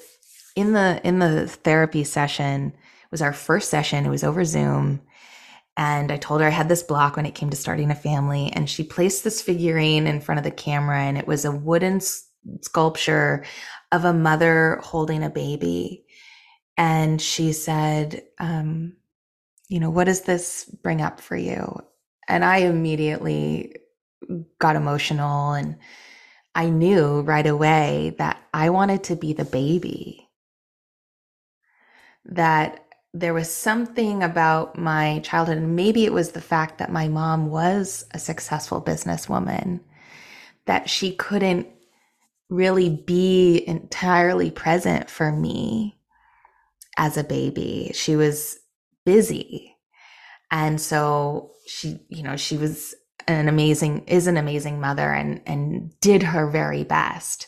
[0.55, 2.73] in the in the therapy session,
[3.13, 5.01] was our first session, it was over Zoom.
[5.77, 8.51] And I told her I had this block when it came to starting a family.
[8.53, 12.01] And she placed this figurine in front of the camera, and it was a wooden
[12.61, 13.45] sculpture
[13.91, 16.05] of a mother holding a baby.
[16.75, 18.97] And she said, um,
[19.69, 21.79] You know, what does this bring up for you?
[22.27, 23.75] And I immediately
[24.59, 25.77] got emotional and
[26.55, 30.29] I knew right away that I wanted to be the baby.
[32.25, 32.82] That
[33.13, 37.49] there was something about my childhood, and maybe it was the fact that my mom
[37.49, 39.81] was a successful businesswoman,
[40.65, 41.67] that she couldn't
[42.49, 45.97] really be entirely present for me
[46.97, 47.91] as a baby.
[47.93, 48.57] She was
[49.05, 49.75] busy.
[50.51, 52.95] And so she, you know, she was
[53.27, 57.47] an amazing, is an amazing mother and, and did her very best.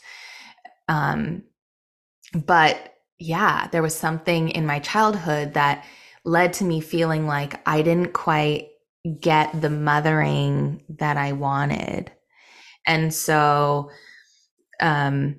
[0.88, 1.44] Um,
[2.34, 5.86] but yeah, there was something in my childhood that
[6.24, 8.70] led to me feeling like I didn't quite
[9.22, 12.12] get the mothering that I wanted.
[12.88, 13.92] And so
[14.82, 15.38] um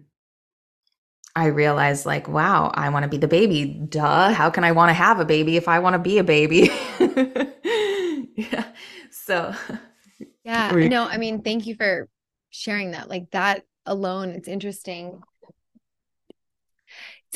[1.35, 3.67] I realized like, wow, I want to be the baby.
[3.89, 4.33] Duh.
[4.33, 6.71] How can I want to have a baby if I want to be a baby?
[8.37, 8.65] yeah.
[9.11, 9.55] So
[10.45, 10.77] Yeah.
[10.81, 12.09] No, I mean, thank you for
[12.51, 13.09] sharing that.
[13.09, 15.25] Like that alone, it's interesting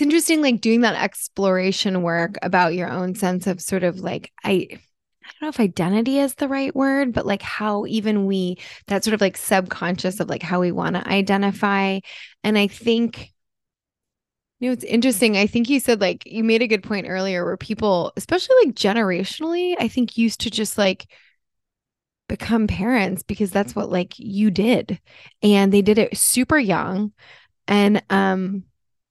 [0.01, 4.33] it's interesting like doing that exploration work about your own sense of sort of like
[4.43, 4.67] i
[5.23, 8.57] I don't know if identity is the right word, but like how even we,
[8.89, 12.01] that sort of like subconscious of like how we want to identify.
[12.43, 13.31] And I think,
[14.59, 15.37] you know, it's interesting.
[15.37, 18.75] I think you said like, you made a good point earlier where people, especially like
[18.75, 21.07] generationally, I think used to just like
[22.27, 24.99] become parents because that's what like you did.
[25.43, 27.13] And they did it super young.
[27.69, 28.65] And, um,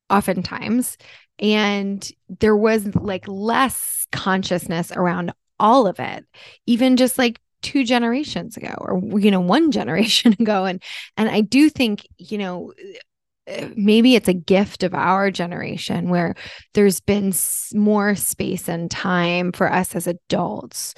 [0.10, 0.98] oftentimes.
[1.40, 6.26] And there was like less consciousness around all of it,
[6.66, 10.82] even just like two generations ago or you know one generation ago and
[11.18, 12.72] and I do think you know
[13.50, 16.36] uh, maybe it's a gift of our generation where
[16.74, 17.34] there's been
[17.74, 20.94] more space and time for us as adults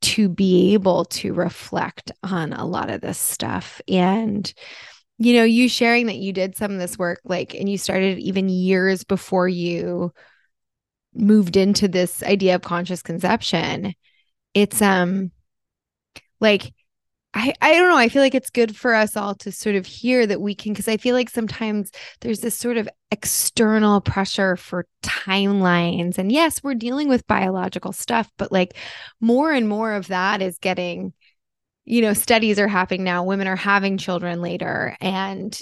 [0.00, 4.52] to be able to reflect on a lot of this stuff and
[5.24, 8.18] you know, you sharing that you did some of this work, like, and you started
[8.18, 10.12] even years before you
[11.14, 13.94] moved into this idea of conscious conception.
[14.54, 15.30] It's, um,
[16.40, 16.72] like,
[17.34, 17.96] I, I don't know.
[17.96, 20.72] I feel like it's good for us all to sort of hear that we can,
[20.72, 26.18] because I feel like sometimes there's this sort of external pressure for timelines.
[26.18, 28.76] And yes, we're dealing with biological stuff, but like
[29.18, 31.14] more and more of that is getting
[31.84, 35.60] you know studies are happening now women are having children later and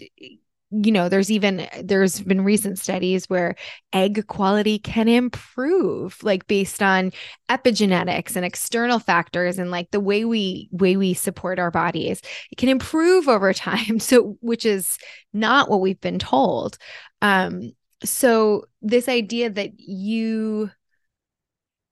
[0.70, 3.56] you know there's even there's been recent studies where
[3.92, 7.10] egg quality can improve like based on
[7.48, 12.20] epigenetics and external factors and like the way we way we support our bodies.
[12.52, 14.96] It can improve over time so which is
[15.32, 16.78] not what we've been told.
[17.20, 17.72] Um
[18.04, 20.70] so this idea that you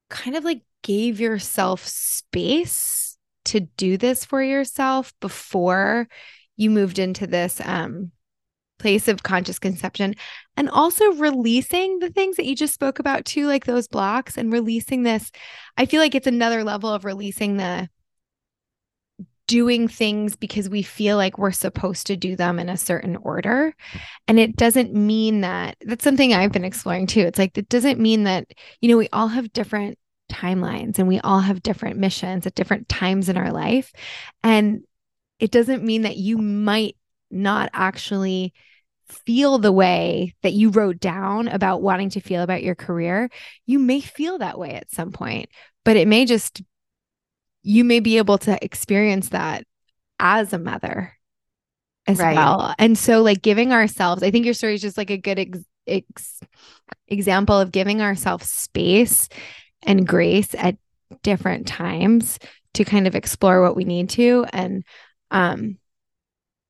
[0.08, 2.97] kind of like gave yourself space
[3.48, 6.08] to do this for yourself before
[6.56, 8.10] you moved into this um,
[8.78, 10.14] place of conscious conception
[10.56, 14.52] and also releasing the things that you just spoke about too like those blocks and
[14.52, 15.30] releasing this.
[15.76, 17.88] I feel like it's another level of releasing the
[19.46, 23.74] doing things because we feel like we're supposed to do them in a certain order.
[24.28, 27.20] And it doesn't mean that that's something i've been exploring too.
[27.20, 28.46] It's like it doesn't mean that
[28.80, 29.98] you know we all have different
[30.28, 33.92] timelines and we all have different missions at different times in our life.
[34.42, 34.82] And
[35.38, 36.96] it doesn't mean that you might
[37.30, 38.52] not actually
[39.08, 43.30] feel the way that you wrote down about wanting to feel about your career.
[43.66, 45.48] You may feel that way at some point,
[45.84, 46.62] but it may just,
[47.62, 49.64] you may be able to experience that
[50.18, 51.14] as a mother
[52.06, 52.34] as right.
[52.34, 52.74] well.
[52.78, 55.58] And so, like, giving ourselves, I think your story is just like a good ex-
[55.86, 56.40] ex-
[57.06, 59.28] example of giving ourselves space
[59.82, 60.76] and grace at
[61.22, 62.38] different times
[62.74, 64.84] to kind of explore what we need to and
[65.30, 65.78] um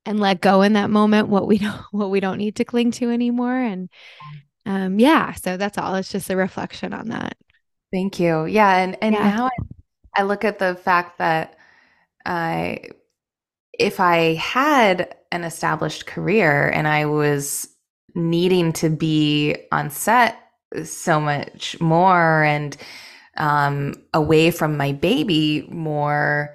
[0.06, 2.90] and let go in that moment what we don't what we don't need to cling
[2.92, 3.56] to anymore.
[3.56, 3.88] And
[4.66, 5.94] um yeah so that's all.
[5.94, 7.36] It's just a reflection on that.
[7.92, 8.46] Thank you.
[8.46, 9.36] Yeah and and yeah.
[9.36, 11.56] now I, I look at the fact that
[12.26, 12.80] i
[13.78, 17.68] if I had an established career and I was
[18.14, 20.47] needing to be on set
[20.84, 22.76] so much more and
[23.36, 26.54] um, away from my baby more,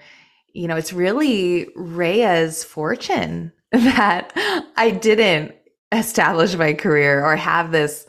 [0.53, 4.31] you know, it's really Rhea's fortune that
[4.75, 5.55] I didn't
[5.91, 8.05] establish my career or have this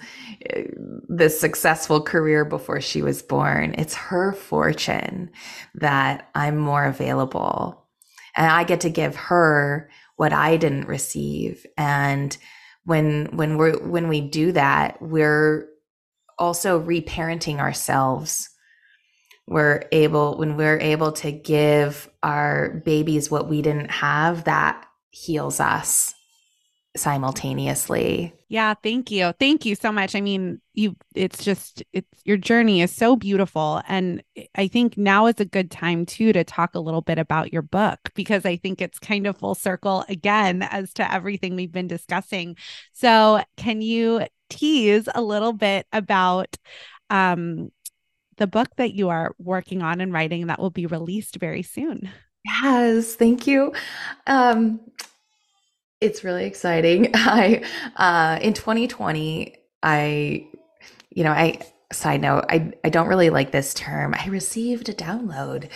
[1.09, 3.75] this successful career before she was born.
[3.79, 5.31] It's her fortune
[5.75, 7.87] that I'm more available.
[8.37, 11.65] And I get to give her what I didn't receive.
[11.79, 12.37] And
[12.85, 15.69] when when we're when we do that, we're
[16.39, 18.51] also reparenting ourselves.
[19.47, 25.61] We're able when we're able to give our babies what we didn't have, that heals
[25.61, 26.15] us
[26.97, 28.33] simultaneously.
[28.49, 29.33] Yeah, thank you.
[29.41, 30.15] Thank you so much.
[30.15, 34.23] I mean, you it's just it's your journey is so beautiful and
[34.55, 37.63] I think now is a good time too to talk a little bit about your
[37.63, 41.89] book because I think it's kind of full circle again as to everything we've been
[41.89, 42.57] discussing.
[42.93, 46.57] So, can you tease a little bit about
[47.11, 47.71] um
[48.37, 52.11] the book that you are working on and writing that will be released very soon?
[52.45, 53.73] Yes, thank you.
[54.27, 54.81] Um
[56.01, 57.11] it's really exciting.
[57.15, 57.63] I
[57.97, 60.47] uh, in 2020, I
[61.11, 61.61] you know, I
[61.93, 64.15] side note, I I don't really like this term.
[64.15, 65.69] I received a download.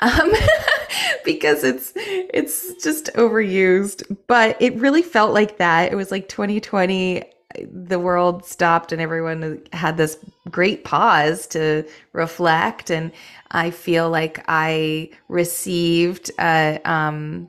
[0.00, 0.32] Um,
[1.24, 5.92] because it's it's just overused, but it really felt like that.
[5.92, 7.22] It was like 2020
[7.70, 10.18] the world stopped and everyone had this
[10.50, 13.12] great pause to reflect and
[13.50, 17.48] i feel like i received a, um,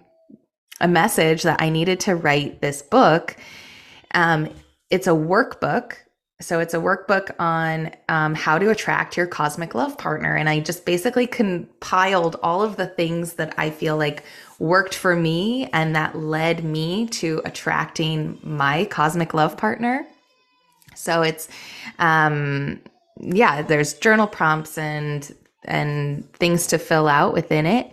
[0.79, 3.35] a message that I needed to write this book.
[4.13, 4.49] Um,
[4.89, 5.93] it's a workbook.
[6.39, 10.35] So it's a workbook on um, how to attract your cosmic love partner.
[10.35, 14.23] And I just basically compiled all of the things that I feel like
[14.59, 20.05] worked for me and that led me to attracting my cosmic love partner.
[20.95, 21.47] So it's,
[21.99, 22.79] um,
[23.19, 25.33] yeah, there's journal prompts and
[25.65, 27.91] and things to fill out within it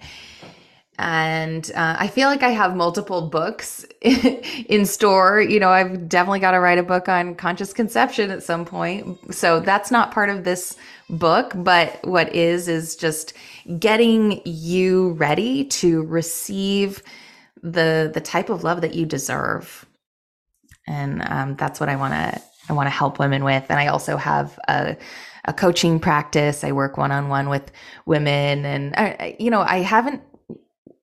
[0.99, 5.41] and uh, I feel like I have multiple books in store.
[5.41, 9.35] You know, I've definitely got to write a book on conscious conception at some point.
[9.35, 10.77] So that's not part of this
[11.11, 13.33] book, but what is is just
[13.79, 17.03] getting you ready to receive
[17.63, 19.87] the the type of love that you deserve,
[20.87, 23.65] and um, that's what I want to I want to help women with.
[23.69, 24.97] And I also have a
[25.47, 26.63] a coaching practice.
[26.63, 27.73] I work one on one with
[28.07, 30.23] women, and I, you know, I haven't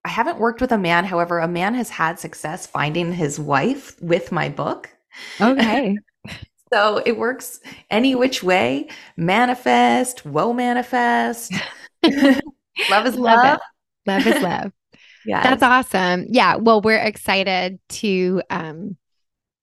[0.04, 1.06] I haven't worked with a man.
[1.06, 4.90] However, a man has had success finding his wife with my book.
[5.40, 5.98] Okay.
[6.74, 7.60] so it works
[7.90, 8.90] any which way.
[9.16, 11.54] Manifest, whoa, manifest.
[12.04, 13.44] love is love.
[13.44, 13.60] love.
[14.08, 14.72] Love is love.
[15.26, 15.44] yeah.
[15.44, 16.26] That's awesome.
[16.30, 16.56] Yeah.
[16.56, 18.98] Well, we're excited to um,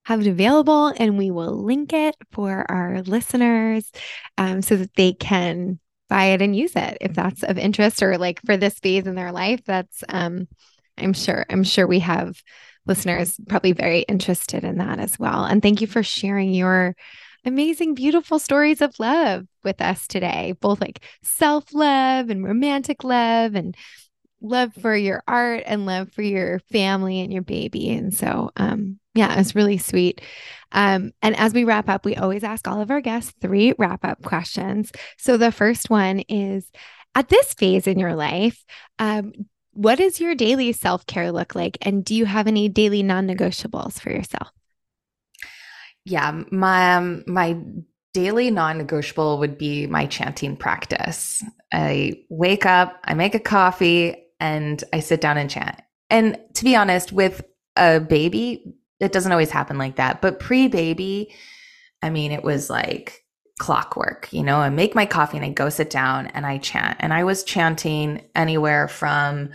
[0.04, 3.90] have it available and we will link it for our listeners
[4.36, 6.98] um, so that they can buy it and use it.
[7.00, 10.48] If that's of interest or like for this phase in their life that's um
[10.96, 12.42] i'm sure i'm sure we have
[12.86, 15.44] listeners probably very interested in that as well.
[15.44, 16.96] And thank you for sharing your
[17.44, 23.76] amazing beautiful stories of love with us today both like self-love and romantic love and
[24.40, 28.98] love for your art and love for your family and your baby and so um
[29.14, 30.20] yeah it's really sweet
[30.72, 34.04] um, and as we wrap up, we always ask all of our guests three wrap
[34.04, 34.92] up questions.
[35.16, 36.70] So the first one is
[37.14, 38.64] at this phase in your life,
[38.98, 39.32] um,
[39.72, 41.78] what does your daily self care look like?
[41.82, 44.50] And do you have any daily non negotiables for yourself?
[46.04, 47.56] Yeah, my um, my
[48.14, 51.44] daily non-negotiable would be my chanting practice.
[51.72, 55.80] I wake up, I make a coffee, and I sit down and chant.
[56.10, 57.42] And to be honest, with
[57.76, 60.20] a baby, it doesn't always happen like that.
[60.20, 61.34] But pre baby,
[62.02, 63.24] I mean, it was like
[63.58, 64.32] clockwork.
[64.32, 66.96] You know, I make my coffee and I go sit down and I chant.
[67.00, 69.50] And I was chanting anywhere from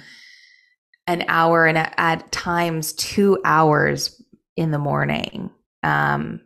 [1.07, 4.21] an hour and at times two hours
[4.55, 5.49] in the morning
[5.81, 6.39] um,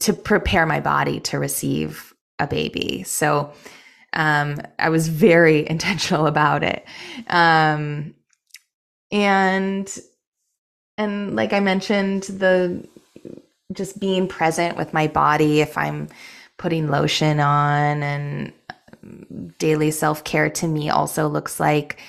[0.00, 3.02] to prepare my body to receive a baby.
[3.04, 3.52] So
[4.16, 6.84] um, I was very intentional about it.
[7.28, 8.14] Um,
[9.12, 9.98] and
[10.98, 12.84] and like I mentioned, the
[13.72, 16.08] just being present with my body if I'm
[16.56, 18.52] putting lotion on and
[19.58, 22.00] daily self care to me also looks like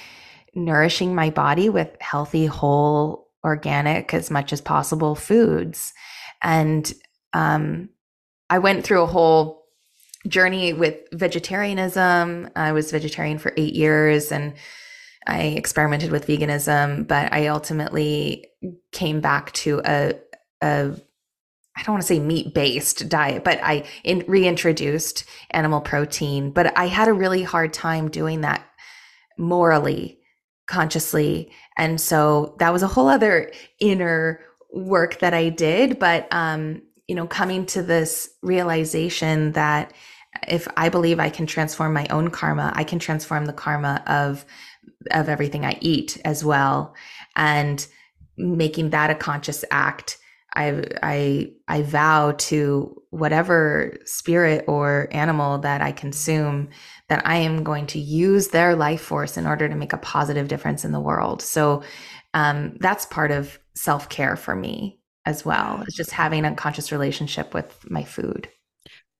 [0.55, 5.93] nourishing my body with healthy, whole, organic, as much as possible foods.
[6.41, 6.91] And
[7.34, 7.89] um,
[8.49, 9.56] I went through a whole
[10.27, 12.49] journey with vegetarianism.
[12.55, 14.53] I was vegetarian for eight years and
[15.25, 18.47] I experimented with veganism, but I ultimately
[18.91, 20.13] came back to a,
[20.61, 20.95] a
[21.77, 26.51] I don't want to say meat based diet, but I in, reintroduced animal protein.
[26.51, 28.65] But I had a really hard time doing that
[29.37, 30.19] morally,
[30.65, 31.51] consciously.
[31.77, 34.41] And so that was a whole other inner
[34.73, 35.99] work that I did.
[35.99, 39.93] But, um, you know, coming to this realization that
[40.47, 44.45] if I believe I can transform my own karma, I can transform the karma of
[45.11, 46.95] of everything I eat as well.
[47.35, 47.85] And
[48.38, 50.18] making that a conscious act
[50.57, 56.69] I I I vow to whatever spirit or animal that I consume
[57.09, 60.47] that I am going to use their life force in order to make a positive
[60.47, 61.41] difference in the world.
[61.41, 61.84] So
[62.34, 65.84] um, that's part of self care for me as well.
[65.84, 68.49] It's just having a conscious relationship with my food.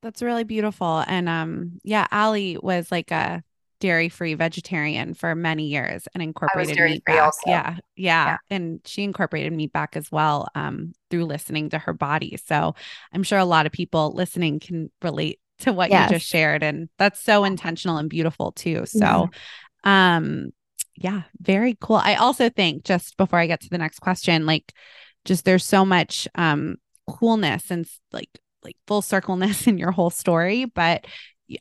[0.02, 1.03] That's really beautiful.
[1.07, 3.44] And um, yeah, Ali was like a
[3.80, 7.34] dairy free vegetarian for many years and incorporated meat back.
[7.45, 8.38] Yeah, yeah, yeah.
[8.49, 12.38] And she incorporated meat back as well um, through listening to her body.
[12.45, 12.76] So
[13.14, 16.10] I'm sure a lot of people listening can relate to what yes.
[16.10, 16.64] you just shared.
[16.64, 18.86] And that's so intentional and beautiful too.
[18.86, 19.90] So mm-hmm.
[19.90, 20.49] um
[20.95, 21.98] yeah, very cool.
[21.98, 24.74] I also think just before I get to the next question, like
[25.26, 28.30] just there's so much um coolness and like
[28.63, 31.05] like full circleness in your whole story, but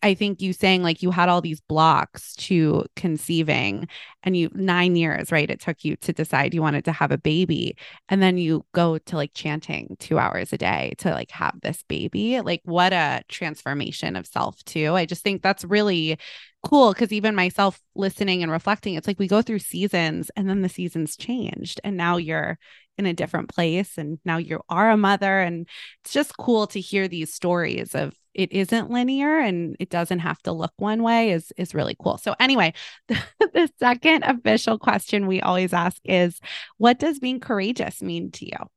[0.02, 3.86] I think you saying like you had all these blocks to conceiving
[4.22, 5.48] and you nine years, right?
[5.48, 7.76] It took you to decide you wanted to have a baby.
[8.08, 11.84] And then you go to like chanting two hours a day to like have this
[11.86, 12.40] baby.
[12.40, 14.94] Like, what a transformation of self, too.
[14.94, 16.18] I just think that's really
[16.64, 20.62] cool because even myself listening and reflecting, it's like we go through seasons and then
[20.62, 21.80] the seasons changed.
[21.84, 22.58] And now you're
[22.98, 25.40] in a different place and now you are a mother.
[25.40, 25.68] And
[26.04, 30.40] it's just cool to hear these stories of it isn't linear and it doesn't have
[30.42, 32.18] to look one way is is really cool.
[32.18, 32.74] So anyway,
[33.08, 36.38] the, the second official question we always ask is
[36.76, 38.70] what does being courageous mean to you?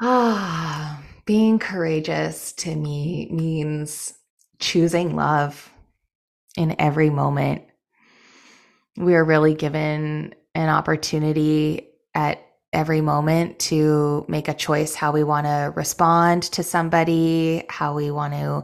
[0.00, 4.14] Ah, being courageous to me means
[4.58, 5.72] choosing love
[6.56, 7.62] in every moment.
[8.96, 15.24] We are really given an opportunity at every moment to make a choice how we
[15.24, 18.62] want to respond to somebody, how we want to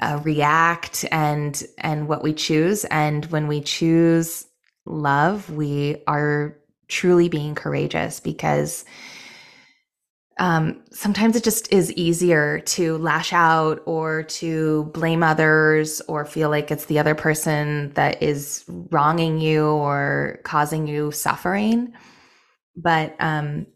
[0.00, 2.84] uh, react and and what we choose.
[2.86, 4.46] And when we choose
[4.86, 6.56] love, we are
[6.88, 8.84] truly being courageous because
[10.38, 16.48] um, sometimes it just is easier to lash out or to blame others or feel
[16.48, 21.92] like it's the other person that is wronging you or causing you suffering
[22.78, 23.66] but um,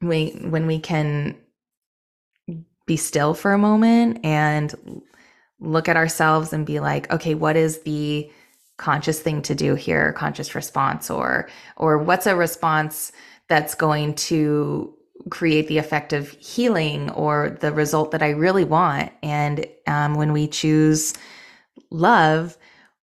[0.00, 1.36] we when we can
[2.86, 5.02] be still for a moment and
[5.60, 8.30] look at ourselves and be like okay what is the
[8.76, 10.12] conscious thing to do here?
[10.12, 13.12] Conscious response or or what's a response
[13.48, 14.92] that's going to
[15.30, 19.12] create the effect of healing or the result that i really want?
[19.22, 21.14] And um, when we choose
[21.90, 22.56] love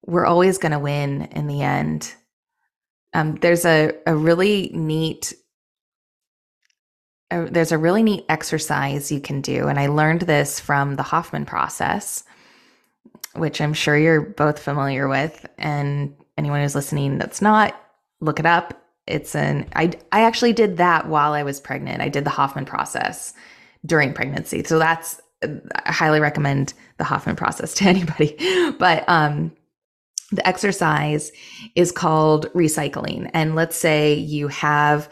[0.06, 2.14] we're always going to win in the end
[3.14, 5.34] um, there's a, a really neat
[7.32, 11.04] uh, there's a really neat exercise you can do and i learned this from the
[11.04, 12.24] hoffman process
[13.36, 17.76] which i'm sure you're both familiar with and anyone who's listening that's not
[18.22, 18.82] look it up.
[19.08, 22.02] It's an i i actually did that while i was pregnant.
[22.02, 23.34] I did the hoffman process
[23.86, 24.64] during pregnancy.
[24.64, 28.36] So that's i highly recommend the hoffman process to anybody.
[28.78, 29.52] But um
[30.32, 31.32] the exercise
[31.76, 33.30] is called recycling.
[33.34, 35.10] And let's say you have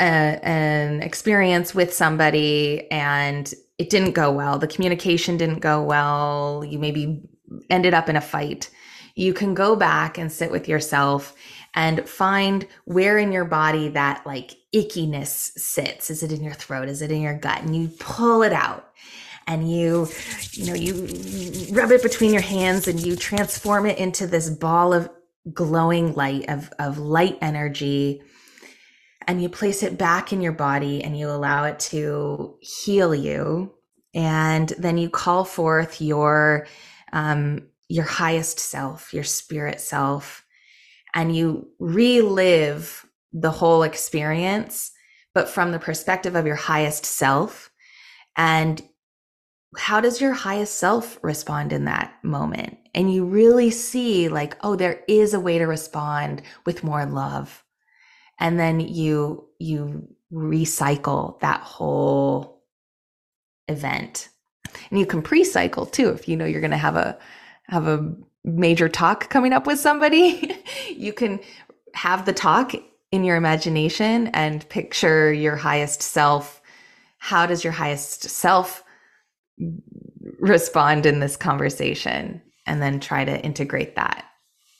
[0.00, 6.64] a, an experience with somebody and it didn't go well, the communication didn't go well,
[6.66, 7.22] you maybe
[7.68, 8.70] ended up in a fight.
[9.14, 11.34] You can go back and sit with yourself
[11.74, 16.10] and find where in your body that like ickiness sits.
[16.10, 16.88] Is it in your throat?
[16.88, 17.62] Is it in your gut?
[17.62, 18.89] And you pull it out
[19.50, 20.08] and you
[20.52, 24.94] you know you rub it between your hands and you transform it into this ball
[24.94, 25.10] of
[25.52, 28.22] glowing light of of light energy.
[29.26, 33.74] And you place it back in your body and you allow it to heal you.
[34.14, 36.68] And then you call forth your
[37.12, 40.44] um your highest self your spirit self.
[41.12, 44.92] And you relive the whole experience
[45.34, 47.70] but from the perspective of your highest self.
[48.36, 48.82] And
[49.76, 52.78] how does your highest self respond in that moment?
[52.94, 57.64] And you really see, like, oh, there is a way to respond with more love.
[58.38, 62.62] And then you, you recycle that whole
[63.68, 64.28] event.
[64.90, 67.18] And you can pre-cycle too if you know you're going to have a
[67.68, 68.14] have a
[68.44, 70.56] major talk coming up with somebody,
[70.96, 71.38] you can
[71.94, 72.72] have the talk
[73.12, 76.60] in your imagination and picture your highest self.
[77.18, 78.82] How does your highest self
[80.38, 82.42] respond in this conversation?
[82.66, 84.24] And then try to integrate that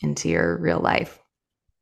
[0.00, 1.18] into your real life.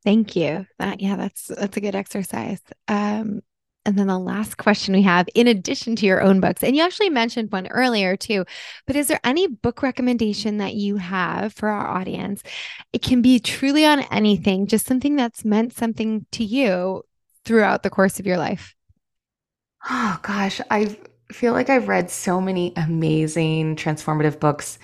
[0.05, 0.67] Thank you.
[0.79, 2.61] That yeah, that's that's a good exercise.
[2.87, 3.43] Um,
[3.85, 6.83] and then the last question we have, in addition to your own books, and you
[6.83, 8.45] actually mentioned one earlier too,
[8.87, 12.43] but is there any book recommendation that you have for our audience?
[12.93, 17.03] It can be truly on anything, just something that's meant something to you
[17.45, 18.75] throughout the course of your life.
[19.89, 20.97] Oh gosh, I
[21.33, 24.79] feel like I've read so many amazing transformative books,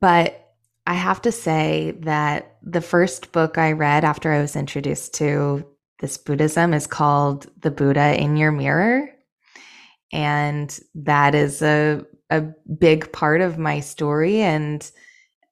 [0.00, 0.54] but
[0.86, 5.64] I have to say that the first book I read after I was introduced to
[6.00, 9.10] this Buddhism is called The Buddha in Your Mirror.
[10.12, 12.40] And that is a, a
[12.78, 14.90] big part of my story and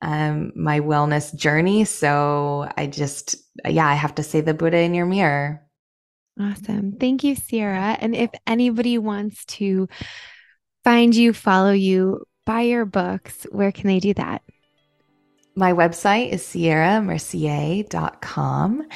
[0.01, 1.85] um, my wellness journey.
[1.85, 3.37] So I just,
[3.67, 5.63] yeah, I have to say The Buddha in Your Mirror.
[6.41, 6.93] Awesome.
[6.93, 7.97] Thank you, Sierra.
[8.01, 9.89] And if anybody wants to
[10.85, 14.43] find you, follow you, buy your books, where can they do that?
[15.57, 18.87] My website is sierramercier.com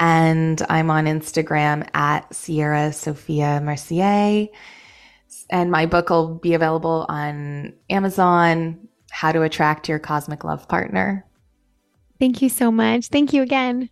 [0.00, 4.48] and I'm on Instagram at Sierra Sophia Mercier.
[5.50, 11.26] And my book will be available on Amazon, How to Attract Your Cosmic Love Partner.
[12.18, 13.08] Thank you so much.
[13.08, 13.90] Thank you again.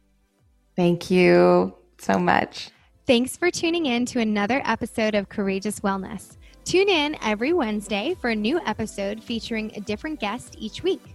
[0.76, 2.70] Thank you so much.
[3.06, 6.38] Thanks for tuning in to another episode of Courageous Wellness.
[6.64, 11.14] Tune in every Wednesday for a new episode featuring a different guest each week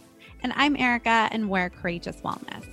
[0.43, 2.72] And I'm Erica, and we're Courageous Wellness.